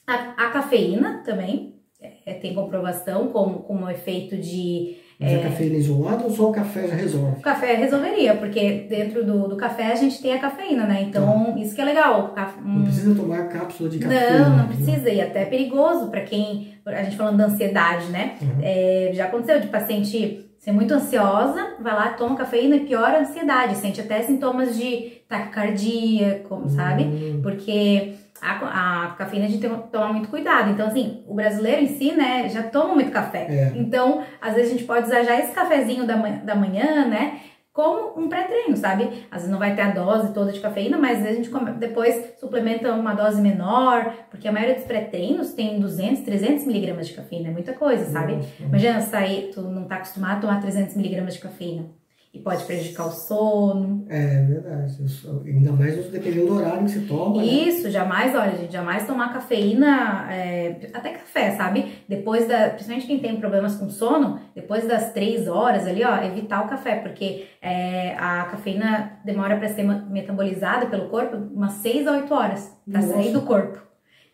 [0.07, 5.77] A, a cafeína também é, tem comprovação como, como efeito de mas é, a cafeína
[5.77, 7.39] isolada ou só o café já resolve?
[7.39, 11.07] O café resolveria, porque dentro do, do café a gente tem a cafeína, né?
[11.09, 11.59] Então, tá.
[11.59, 12.35] isso que é legal.
[12.63, 14.39] Não precisa tomar cápsula de café.
[14.39, 14.69] Não, não né?
[14.69, 15.09] precisa.
[15.09, 16.75] E até é perigoso para quem.
[16.85, 18.35] A gente falando da ansiedade, né?
[18.43, 18.61] Uhum.
[18.63, 23.21] É, já aconteceu de paciente ser muito ansiosa, vai lá, toma cafeína e piora a
[23.21, 23.77] ansiedade.
[23.77, 26.69] Sente até sintomas de taquicardia, como, uhum.
[26.69, 27.41] sabe?
[27.43, 28.15] Porque
[28.47, 30.71] a, a cafeína a gente tem que tomar muito cuidado.
[30.71, 33.47] Então, assim, o brasileiro em si, né, já toma muito café.
[33.49, 33.73] É.
[33.75, 37.41] Então, às vezes a gente pode usar já esse cafezinho da, manhã, da manhã, né,
[37.73, 39.27] como um pré-treino, sabe?
[39.31, 41.79] Às vezes não vai ter a dose toda de cafeína, mas às vezes a gente
[41.79, 47.13] depois suplementa uma dose menor, porque a maioria dos pré-treinos tem 200, 300 miligramas de
[47.15, 48.37] cafeína, é muita coisa, sabe?
[48.37, 48.49] Nossa.
[48.61, 51.85] Imagina sair, tu não tá acostumado a tomar 300 miligramas de cafeína
[52.37, 54.05] e pode prejudicar o sono.
[54.09, 54.97] É verdade.
[55.47, 57.39] Ainda mais dependendo do horário que você toma.
[57.39, 57.47] Né?
[57.47, 57.91] Isso, né?
[57.91, 62.03] jamais, olha, gente, jamais tomar cafeína, é, até café, sabe?
[62.09, 62.71] Depois da.
[62.71, 66.97] Principalmente quem tem problemas com sono, depois das três horas ali, ó, evitar o café,
[66.97, 72.71] porque é, a cafeína demora para ser metabolizada pelo corpo umas seis a oito horas
[72.91, 73.86] para sair do corpo.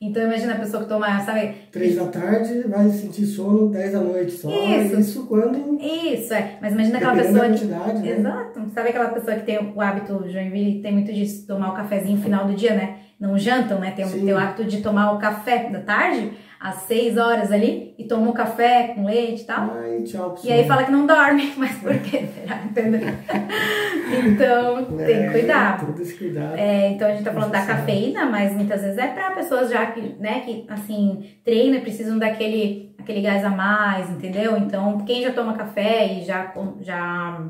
[0.04, 1.54] Então imagina a pessoa que toma, sabe?
[1.70, 4.48] Três da tarde vai sentir sono dez da noite só.
[4.50, 4.98] Isso.
[4.98, 5.80] Isso quando.
[5.80, 6.58] Isso, é.
[6.60, 7.48] Mas imagina aquela pessoa.
[7.48, 7.64] Que...
[7.64, 8.16] Né?
[8.18, 8.60] Exato.
[8.74, 12.46] Sabe aquela pessoa que tem o hábito, Joinville, tem muito disso, tomar o cafezinho final
[12.46, 12.96] do dia, né?
[13.20, 13.92] Não jantam, né?
[13.92, 18.04] Tem, tem o hábito de tomar o café da tarde às 6 horas ali e
[18.04, 19.72] toma um café com leite e tal.
[19.74, 22.28] Ai, tchau, e aí fala que não dorme, mas por quê?
[22.32, 22.62] Será?
[22.62, 23.00] Entendeu?
[24.26, 25.84] então, é, tem que cuidar.
[25.84, 26.56] Todo esse cuidado.
[26.56, 29.86] É, então a gente tá falando da cafeína, mas muitas vezes é para pessoas já
[29.86, 34.56] que, né, que assim, treinam e precisam daquele aquele gás a mais, entendeu?
[34.56, 37.44] Então, quem já toma café e já, já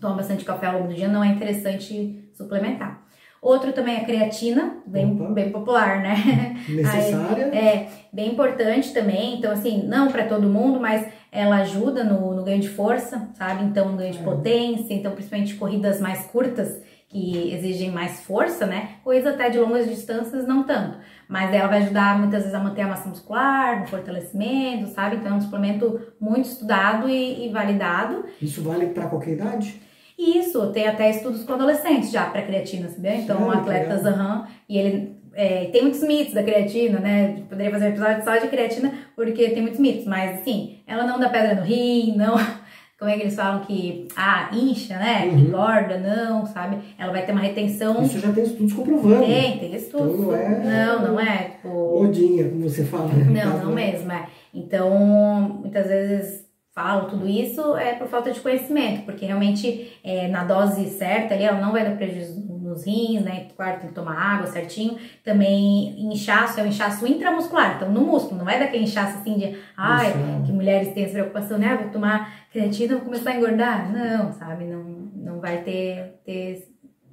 [0.00, 3.06] toma bastante café ao longo do dia, não é interessante suplementar.
[3.40, 6.56] Outro também é a creatina, bem, bem popular, né?
[6.68, 7.46] Necessária.
[7.46, 9.38] Aí, é, bem importante também.
[9.38, 13.64] Então, assim, não para todo mundo, mas ela ajuda no, no, ganho de força, sabe?
[13.64, 14.22] Então, ganho de é.
[14.22, 14.92] potência.
[14.92, 18.96] Então, principalmente corridas mais curtas, que exigem mais força, né?
[19.04, 20.98] Corridas até de longas distâncias, não tanto.
[21.28, 25.16] Mas ela vai ajudar muitas vezes a manter a massa muscular, no fortalecimento, sabe?
[25.16, 28.24] Então, é um suplemento muito estudado e, e validado.
[28.42, 29.80] Isso vale para qualquer idade?
[30.18, 33.14] Isso, tem até estudos com adolescentes já para creatina, sabia?
[33.14, 37.42] Então, Sim, atletas, aham, e ele é, tem muitos mitos da creatina, né?
[37.48, 41.20] Poderia fazer um episódio só de creatina, porque tem muitos mitos, mas assim, ela não
[41.20, 42.34] dá pedra no rim, não.
[42.98, 45.26] Como é que eles falam que, ah, incha, né?
[45.26, 45.38] Uhum.
[45.38, 46.78] Engorda, não, sabe?
[46.98, 48.02] Ela vai ter uma retenção.
[48.02, 49.24] Isso já tem estudos comprovando.
[49.24, 50.14] Tem, tem estudos.
[50.14, 50.58] Então não é.
[50.58, 51.36] Não, não é.
[51.44, 51.68] Tipo...
[51.68, 53.06] Modinha, como você fala.
[53.06, 53.44] Né?
[53.44, 54.26] Não, não mesmo, é.
[54.52, 54.90] Então,
[55.60, 56.47] muitas vezes
[56.78, 61.42] falam tudo isso é por falta de conhecimento, porque realmente é, na dose certa ali
[61.42, 63.48] ela não vai dar prejuízo nos rins, né?
[63.56, 64.96] Claro, tem que tomar água certinho.
[65.24, 69.58] Também inchaço é um inchaço intramuscular, então no músculo, não é daquele inchaço assim de
[69.76, 70.12] ai,
[70.46, 71.72] que mulheres têm essa preocupação, né?
[71.72, 73.92] Ah, vou tomar creatina, vou começar a engordar.
[73.92, 74.64] Não, sabe?
[74.64, 74.84] Não,
[75.16, 76.64] não vai ter, ter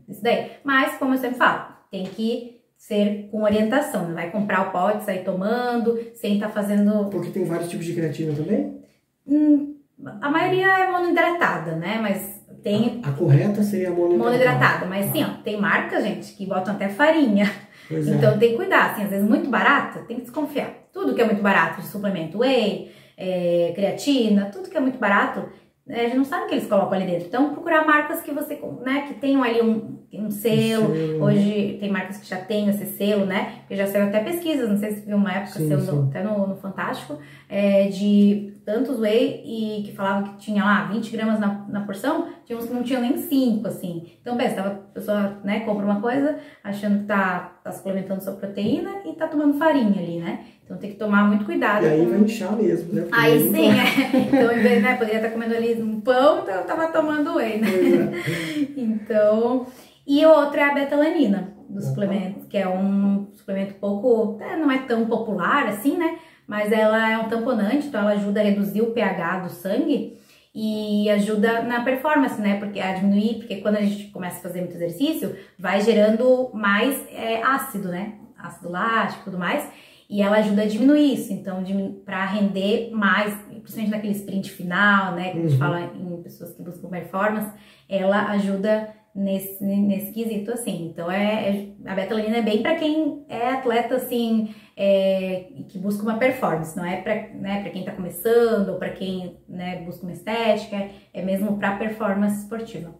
[0.07, 0.51] isso daí.
[0.63, 5.05] Mas, como eu sempre falo, tem que ser com orientação, não vai comprar o pote,
[5.05, 7.09] sair tomando, sem estar tá fazendo.
[7.09, 8.84] Porque tem vários tipos de creatina também?
[9.27, 9.75] Hum,
[10.21, 11.99] a maioria é monoidratada, né?
[12.01, 13.01] Mas tem.
[13.03, 14.23] A, a correta seria a monoidratada.
[14.23, 17.51] Monoidratada, mas sim, ó, tem marcas, gente, que botam até farinha.
[17.87, 18.15] Pois é.
[18.15, 18.37] então é.
[18.37, 20.71] tem que cuidar, assim, às vezes muito barato, tem que desconfiar.
[20.91, 25.47] Tudo que é muito barato de suplemento, whey, é, creatina, tudo que é muito barato,
[25.87, 27.27] é, a gente não sabe o que eles colocam ali dentro.
[27.27, 30.91] Então, procurar marcas que você, né, que tenham ali um, um selo.
[30.91, 33.59] Um Hoje tem marcas que já têm esse selo, né?
[33.59, 36.23] Porque já saiu até pesquisas, não sei se viu uma época, sim, saiu no, até
[36.23, 41.39] no, no Fantástico, é, de tantos whey e que falavam que tinha lá 20 gramas
[41.39, 44.07] na, na porção, tinha uns que não tinham nem 5, assim.
[44.19, 48.89] Então, pensa, a pessoa né, compra uma coisa achando que tá, tá suplementando sua proteína
[49.05, 50.45] e tá tomando farinha ali, né?
[50.65, 51.85] Então tem que tomar muito cuidado.
[51.85, 52.09] E aí com...
[52.09, 53.01] vai inchar mesmo, né?
[53.03, 54.17] Porque aí sim, é.
[54.17, 57.61] Então, em vez, né, poderia estar comendo ali um pão, então eu tava tomando whey,
[57.61, 57.67] né?
[57.67, 58.79] É.
[58.81, 59.67] então,
[60.07, 61.81] e o outro é a betalanina do uhum.
[61.81, 66.17] suplemento, que é um suplemento pouco, é, não é tão popular assim, né?
[66.47, 70.17] Mas ela é um tamponante, então ela ajuda a reduzir o pH do sangue
[70.53, 72.57] e ajuda na performance, né?
[72.59, 77.03] Porque a diminuir, porque quando a gente começa a fazer muito exercício, vai gerando mais
[77.11, 78.13] é, ácido, né?
[78.37, 79.67] Ácido lático e tudo mais.
[80.09, 81.63] E ela ajuda a diminuir isso, então
[82.05, 85.31] para render mais, principalmente naquele sprint final, né?
[85.31, 85.59] Que a gente uhum.
[85.59, 87.51] fala em pessoas que buscam performance,
[87.89, 90.87] ela ajuda nesse, nesse quesito, assim.
[90.87, 96.03] Então, é, é a betalanina é bem para quem é atleta, assim, é, que busca
[96.03, 100.11] uma performance, não é para né, quem está começando ou para quem né, busca uma
[100.11, 102.93] estética, é mesmo para performance esportiva.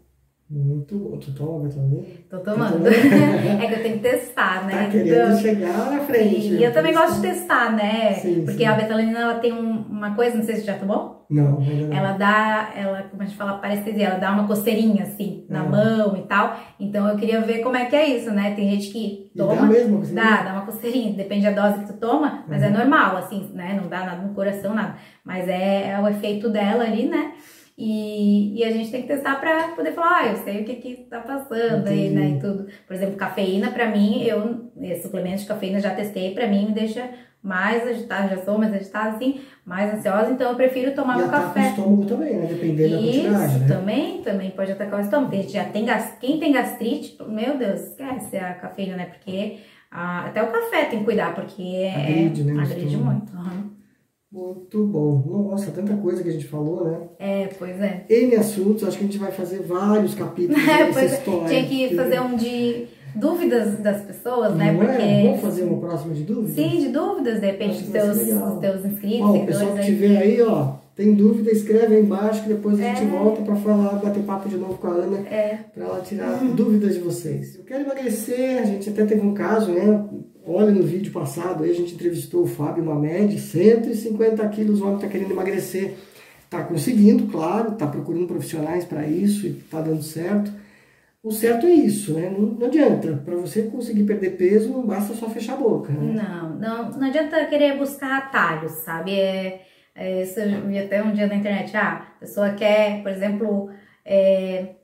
[0.50, 1.18] Muito.
[1.20, 2.04] Tu toma betalanina?
[2.30, 2.84] Tô tomando.
[2.84, 2.90] Tá
[3.64, 4.86] é que eu tenho que testar, né?
[4.86, 6.48] Tá querendo então, chegar na frente.
[6.54, 8.14] E eu também gosto de testar, né?
[8.14, 8.66] Sim, Porque sim.
[8.66, 11.14] a betalanina, ela tem um, uma coisa, não sei se já tomou.
[11.30, 11.98] Não, ainda não.
[11.98, 15.64] Ela dá, ela, como a gente fala, parestesia, ela dá uma coceirinha, assim, na ah.
[15.64, 16.58] mão e tal.
[16.80, 18.54] Então eu queria ver como é que é isso, né?
[18.56, 19.54] Tem gente que toma.
[19.54, 20.24] E dá mesmo coceirinha?
[20.24, 21.14] Dá, dá uma coceirinha.
[21.14, 22.74] Depende da dose que tu toma, mas é uhum.
[22.74, 23.80] é normal, assim, né?
[23.82, 24.96] Não dá nada no coração, nada.
[25.24, 27.34] Mas é, é o efeito dela ali, né?
[27.78, 30.76] E, e a gente tem que testar para poder falar, ah, eu sei o que
[30.76, 31.90] que tá passando Entendi.
[31.90, 32.68] aí, né, e tudo.
[32.88, 37.10] Por exemplo, cafeína, para mim, eu, suplementos de cafeína já testei, para mim me deixa
[37.45, 41.29] mais agitada, já sou mais agitada, assim, mais ansiosa, então eu prefiro tomar e um
[41.29, 41.60] café.
[41.60, 43.67] o estômago também, né, dependendo Isso, da quantidade, né?
[43.67, 45.29] também, também pode atacar o estômago.
[45.29, 45.86] Tem gente já tem,
[46.19, 49.60] quem tem gastrite, meu Deus, esquece a cafeína, né, porque
[49.91, 53.31] a, até o café tem que cuidar, porque agride, é, né, agride muito.
[53.31, 53.75] Uhum.
[54.31, 55.47] Muito bom.
[55.51, 57.08] Nossa, tanta coisa que a gente falou, né?
[57.19, 58.05] É, pois é.
[58.10, 61.05] N assuntos, acho que a gente vai fazer vários capítulos é, dessa é.
[61.05, 61.47] história.
[61.47, 64.71] Tinha que fazer um de dúvidas das pessoas, né?
[64.71, 64.86] Não é?
[64.86, 65.01] Porque...
[65.01, 65.23] É?
[65.23, 66.56] Vamos fazer uma próxima de dúvidas?
[66.56, 68.17] Sim, de dúvidas, de repente, dos teus,
[68.60, 69.21] teus inscritos.
[69.21, 72.84] Ó, o pessoal que estiver aí, ó, tem dúvida, escreve aí embaixo que depois a
[72.84, 73.06] gente é.
[73.08, 75.60] volta para falar, bater papo de novo com a Ana, é.
[75.73, 76.56] para ela tirar uhum.
[76.56, 77.58] dúvidas de vocês.
[77.58, 80.06] Eu quero emagrecer, a gente até teve um caso, né?
[80.47, 84.95] Olha no vídeo passado, aí a gente entrevistou o Fábio Mamed, 150 quilos, o homem
[84.95, 85.95] está querendo emagrecer.
[86.45, 90.51] Está conseguindo, claro, está procurando profissionais para isso e está dando certo.
[91.26, 92.30] O certo é isso, né?
[92.30, 93.20] Não, não adianta.
[93.26, 95.92] Para você conseguir perder peso, não basta só fechar a boca.
[95.92, 96.22] Né?
[96.22, 99.20] Não, não, não adianta querer buscar atalhos, sabe?
[99.20, 101.76] É, é, isso eu vi até um dia na internet.
[101.76, 103.72] Ah, a pessoa quer, por exemplo,
[104.06, 104.76] é,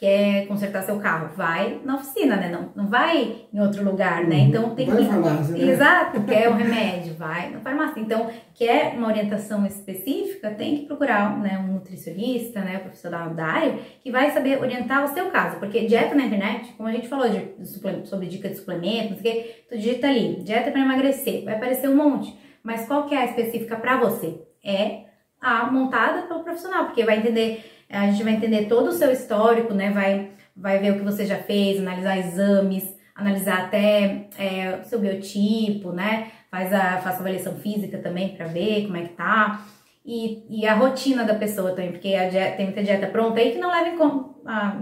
[0.00, 2.48] quer consertar seu carro, vai na oficina, né?
[2.48, 4.36] Não, não vai em outro lugar, né?
[4.36, 4.46] Uhum.
[4.46, 5.04] Então tem vai que.
[5.04, 5.72] Farmácia, né?
[5.72, 8.00] Exato, quer um remédio, vai na farmácia.
[8.00, 12.78] Então, quer uma orientação específica, tem que procurar né, um nutricionista, né?
[12.78, 15.58] Um profissional da área, que vai saber orientar o seu caso.
[15.58, 19.18] Porque dieta na internet, como a gente falou de, de sobre dica de suplemento, não
[19.18, 22.34] sei o que, tu digita ali, dieta para emagrecer, vai aparecer um monte.
[22.62, 24.40] Mas qual que é a específica para você?
[24.64, 25.09] É
[25.40, 29.74] a montada pelo profissional, porque vai entender a gente vai entender todo o seu histórico,
[29.74, 29.90] né?
[29.90, 35.00] Vai, vai ver o que você já fez, analisar exames, analisar até é, o seu
[35.00, 36.28] biotipo, né?
[36.50, 39.66] Faz a, faz a avaliação física também para ver como é que tá.
[40.06, 43.58] E, e a rotina da pessoa também, porque dieta, tem muita dieta pronta aí que
[43.58, 44.30] não leva em conta,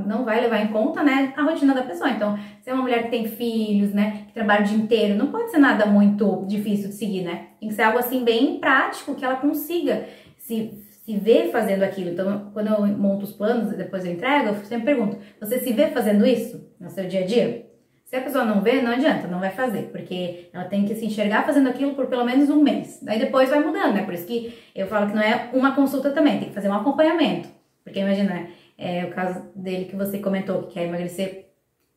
[0.07, 2.09] não vai levar em conta, né, a rotina da pessoa.
[2.11, 5.27] Então, se é uma mulher que tem filhos, né, que trabalha o dia inteiro, não
[5.27, 7.49] pode ser nada muito difícil de seguir, né?
[7.59, 10.07] Tem que ser algo assim bem prático que ela consiga
[10.49, 12.11] se se vê fazendo aquilo.
[12.11, 15.73] Então, quando eu monto os planos e depois eu entrego, eu sempre pergunto: você se
[15.73, 17.67] vê fazendo isso no seu dia a dia?
[18.05, 21.07] Se a pessoa não vê, não adianta, não vai fazer, porque ela tem que se
[21.07, 23.01] enxergar fazendo aquilo por pelo menos um mês.
[23.03, 24.03] Daí depois vai mudando, né?
[24.03, 26.75] Por isso que eu falo que não é uma consulta também, tem que fazer um
[26.75, 27.49] acompanhamento.
[27.83, 31.49] Porque imagina, é o caso dele que você comentou, que quer emagrecer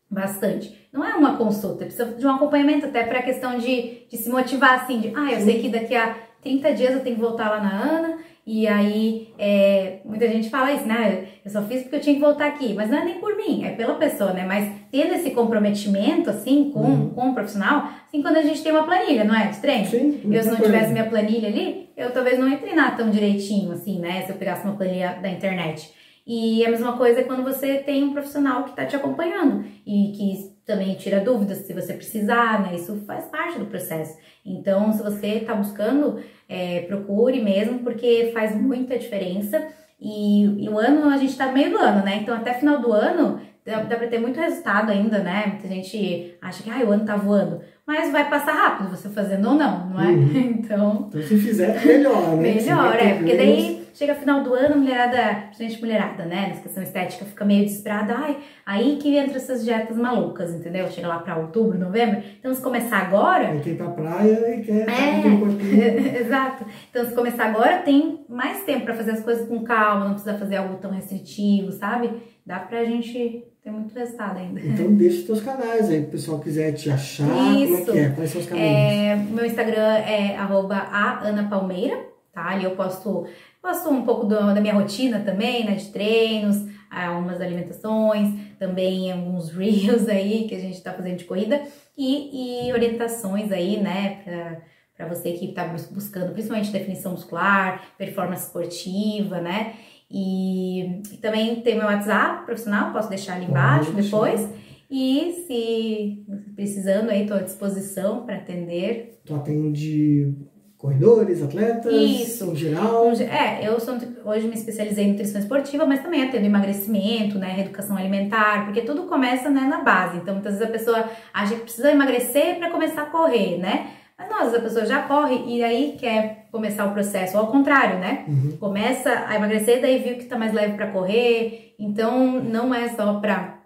[0.10, 0.90] bastante.
[0.92, 4.30] Não é uma consulta, precisa de um acompanhamento até para a questão de, de se
[4.30, 7.50] motivar assim, de ah, eu sei que daqui a 30 dias eu tenho que voltar
[7.50, 11.26] lá na Ana e aí, é, muita gente fala isso, né?
[11.46, 12.74] Eu só fiz porque eu tinha que voltar aqui.
[12.74, 14.46] Mas não é nem por mim, é pela pessoa, né?
[14.46, 17.10] Mas tendo esse comprometimento, assim, com, uhum.
[17.12, 19.48] com o profissional, assim, quando a gente tem uma planilha, não é?
[19.48, 19.86] De treino.
[19.86, 23.72] Sim, eu, se não tivesse minha planilha ali, eu talvez não ia treinar tão direitinho,
[23.74, 24.24] assim, né?
[24.24, 25.94] Se eu pegasse uma planilha da internet.
[26.26, 30.14] E a mesma coisa é quando você tem um profissional que está te acompanhando e
[30.16, 32.76] que também tira dúvidas se você precisar, né?
[32.76, 34.18] Isso faz parte do processo.
[34.46, 39.68] Então, se você está buscando, é, procure mesmo, porque faz muita diferença.
[40.00, 42.20] E, e, o ano, a gente está no meio do ano, né?
[42.22, 45.46] Então, até final do ano, dá, dá pra ter muito resultado ainda, né?
[45.48, 47.62] Muita gente acha que ah, o ano tá voando.
[47.86, 50.08] Mas vai passar rápido você fazendo ou não, não é?
[50.08, 50.32] Uhum.
[50.62, 51.06] Então.
[51.10, 52.54] Então, se fizer, melhor, né?
[52.54, 57.26] Melhor, é, porque daí chega final do ano, mulherada, principalmente mulherada, né, nessa questão estética,
[57.26, 60.88] fica meio desesperada, ai, aí que entra essas dietas malucas, entendeu?
[60.90, 64.82] Chega lá pra outubro, novembro, então se começar agora, quer ir pra praia e quer
[64.82, 64.86] É.
[64.86, 66.18] tá.
[66.20, 66.66] Exato.
[66.90, 70.38] Então, se começar agora, tem mais tempo pra fazer as coisas com calma, não precisa
[70.38, 72.12] fazer algo tão restritivo, sabe?
[72.46, 74.60] Dá pra gente ter muito resultado ainda.
[74.60, 77.28] Então deixa os teus canais aí, pro pessoal quiser te achar.
[77.28, 77.92] Como é Isso.
[77.92, 78.10] que é?
[78.10, 78.70] Quais são os caminhos?
[78.72, 82.00] É, meu Instagram é arroba a Ana Palmeira,
[82.34, 82.50] tá?
[82.50, 83.28] Ali eu posto,
[83.62, 85.76] posto um pouco do- da minha rotina também, né?
[85.76, 91.62] De treinos, algumas alimentações, também alguns reels aí que a gente tá fazendo de corrida
[91.98, 94.22] e, e orientações aí, né?
[94.24, 94.62] Pra,
[94.98, 99.74] pra você que tá bus- buscando principalmente definição muscular, performance esportiva, né?
[100.10, 104.50] E, e também tem meu WhatsApp profissional, posso deixar ali embaixo depois.
[104.94, 109.22] E se precisando aí, estou à disposição para atender.
[109.26, 110.36] Tu atende
[110.82, 112.52] corredores, atletas, Isso.
[112.52, 113.12] em geral.
[113.12, 117.96] É, eu sou, hoje me especializei em nutrição esportiva, mas também atendo emagrecimento, né, reeducação
[117.96, 120.18] alimentar, porque tudo começa né, na base.
[120.18, 123.92] Então, muitas vezes a pessoa acha que precisa emagrecer para começar a correr, né?
[124.18, 127.44] Mas não, às vezes a pessoa já corre e aí quer começar o processo, ou
[127.44, 128.26] ao contrário, né?
[128.28, 128.58] Uhum.
[128.60, 131.76] começa a emagrecer, daí viu que tá mais leve para correr.
[131.78, 133.60] Então, não é só para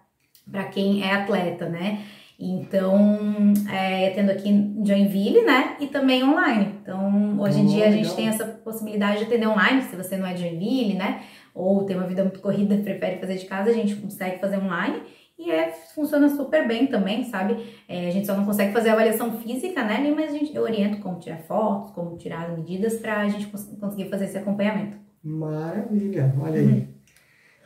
[0.52, 2.04] para quem é atleta, né?
[2.38, 5.78] Então, é, tendo aqui em Joinville, né?
[5.80, 6.76] E também online.
[6.82, 8.16] Então, hoje em Oh, dia a gente legal.
[8.16, 11.22] tem essa possibilidade de atender online, se você não é de Joinville, né?
[11.54, 14.58] Ou tem uma vida muito corrida e prefere fazer de casa, a gente consegue fazer
[14.58, 15.02] online.
[15.38, 17.58] E é, funciona super bem também, sabe?
[17.90, 20.02] É, a gente só não consegue fazer avaliação física, né?
[20.02, 23.48] Li, Mas a gente, eu oriento como tirar fotos, como tirar as medidas pra gente
[23.48, 24.98] cons- conseguir fazer esse acompanhamento.
[25.24, 26.88] Maravilha, olha aí.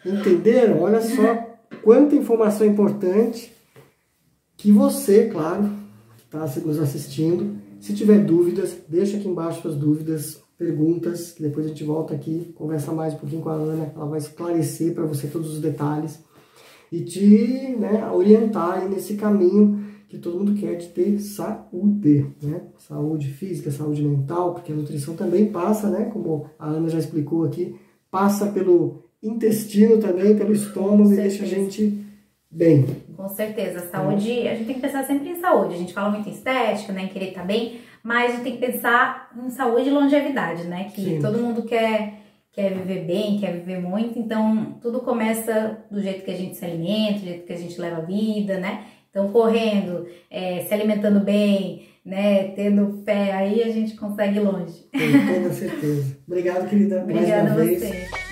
[0.06, 0.82] Entenderam?
[0.82, 1.48] Olha só
[1.84, 3.52] quanta informação importante
[4.60, 5.70] que você, claro,
[6.18, 7.55] está nos assistindo.
[7.80, 11.32] Se tiver dúvidas, deixa aqui embaixo suas dúvidas, perguntas.
[11.32, 13.93] que Depois a gente volta aqui, conversa mais um pouquinho com a Ana.
[13.95, 16.20] Ela vai esclarecer para você todos os detalhes
[16.91, 22.64] e te né, orientar aí nesse caminho que todo mundo quer de ter saúde, né?
[22.80, 26.05] Saúde física, saúde mental, porque a nutrição também passa, né?
[26.12, 27.76] Como a Ana já explicou aqui,
[28.12, 32.03] passa pelo intestino também, pelo estômago e deixa a gente
[32.51, 32.99] bem.
[33.20, 35.74] Com certeza, saúde, a gente tem que pensar sempre em saúde.
[35.74, 38.54] A gente fala muito em estética, né, em querer estar bem, mas a gente tem
[38.54, 40.86] que pensar em saúde e longevidade, né?
[40.96, 41.20] Que Sim.
[41.22, 42.14] todo mundo quer,
[42.54, 46.64] quer viver bem, quer viver muito, então tudo começa do jeito que a gente se
[46.64, 48.86] alimenta, do jeito que a gente leva a vida, né?
[49.10, 54.86] Então, correndo, é, se alimentando bem, né, tendo fé, aí a gente consegue ir longe.
[54.94, 56.18] Com toda certeza.
[56.26, 57.04] Obrigado, querida.
[57.04, 57.82] mais Obrigada uma a vez.
[57.82, 58.29] você.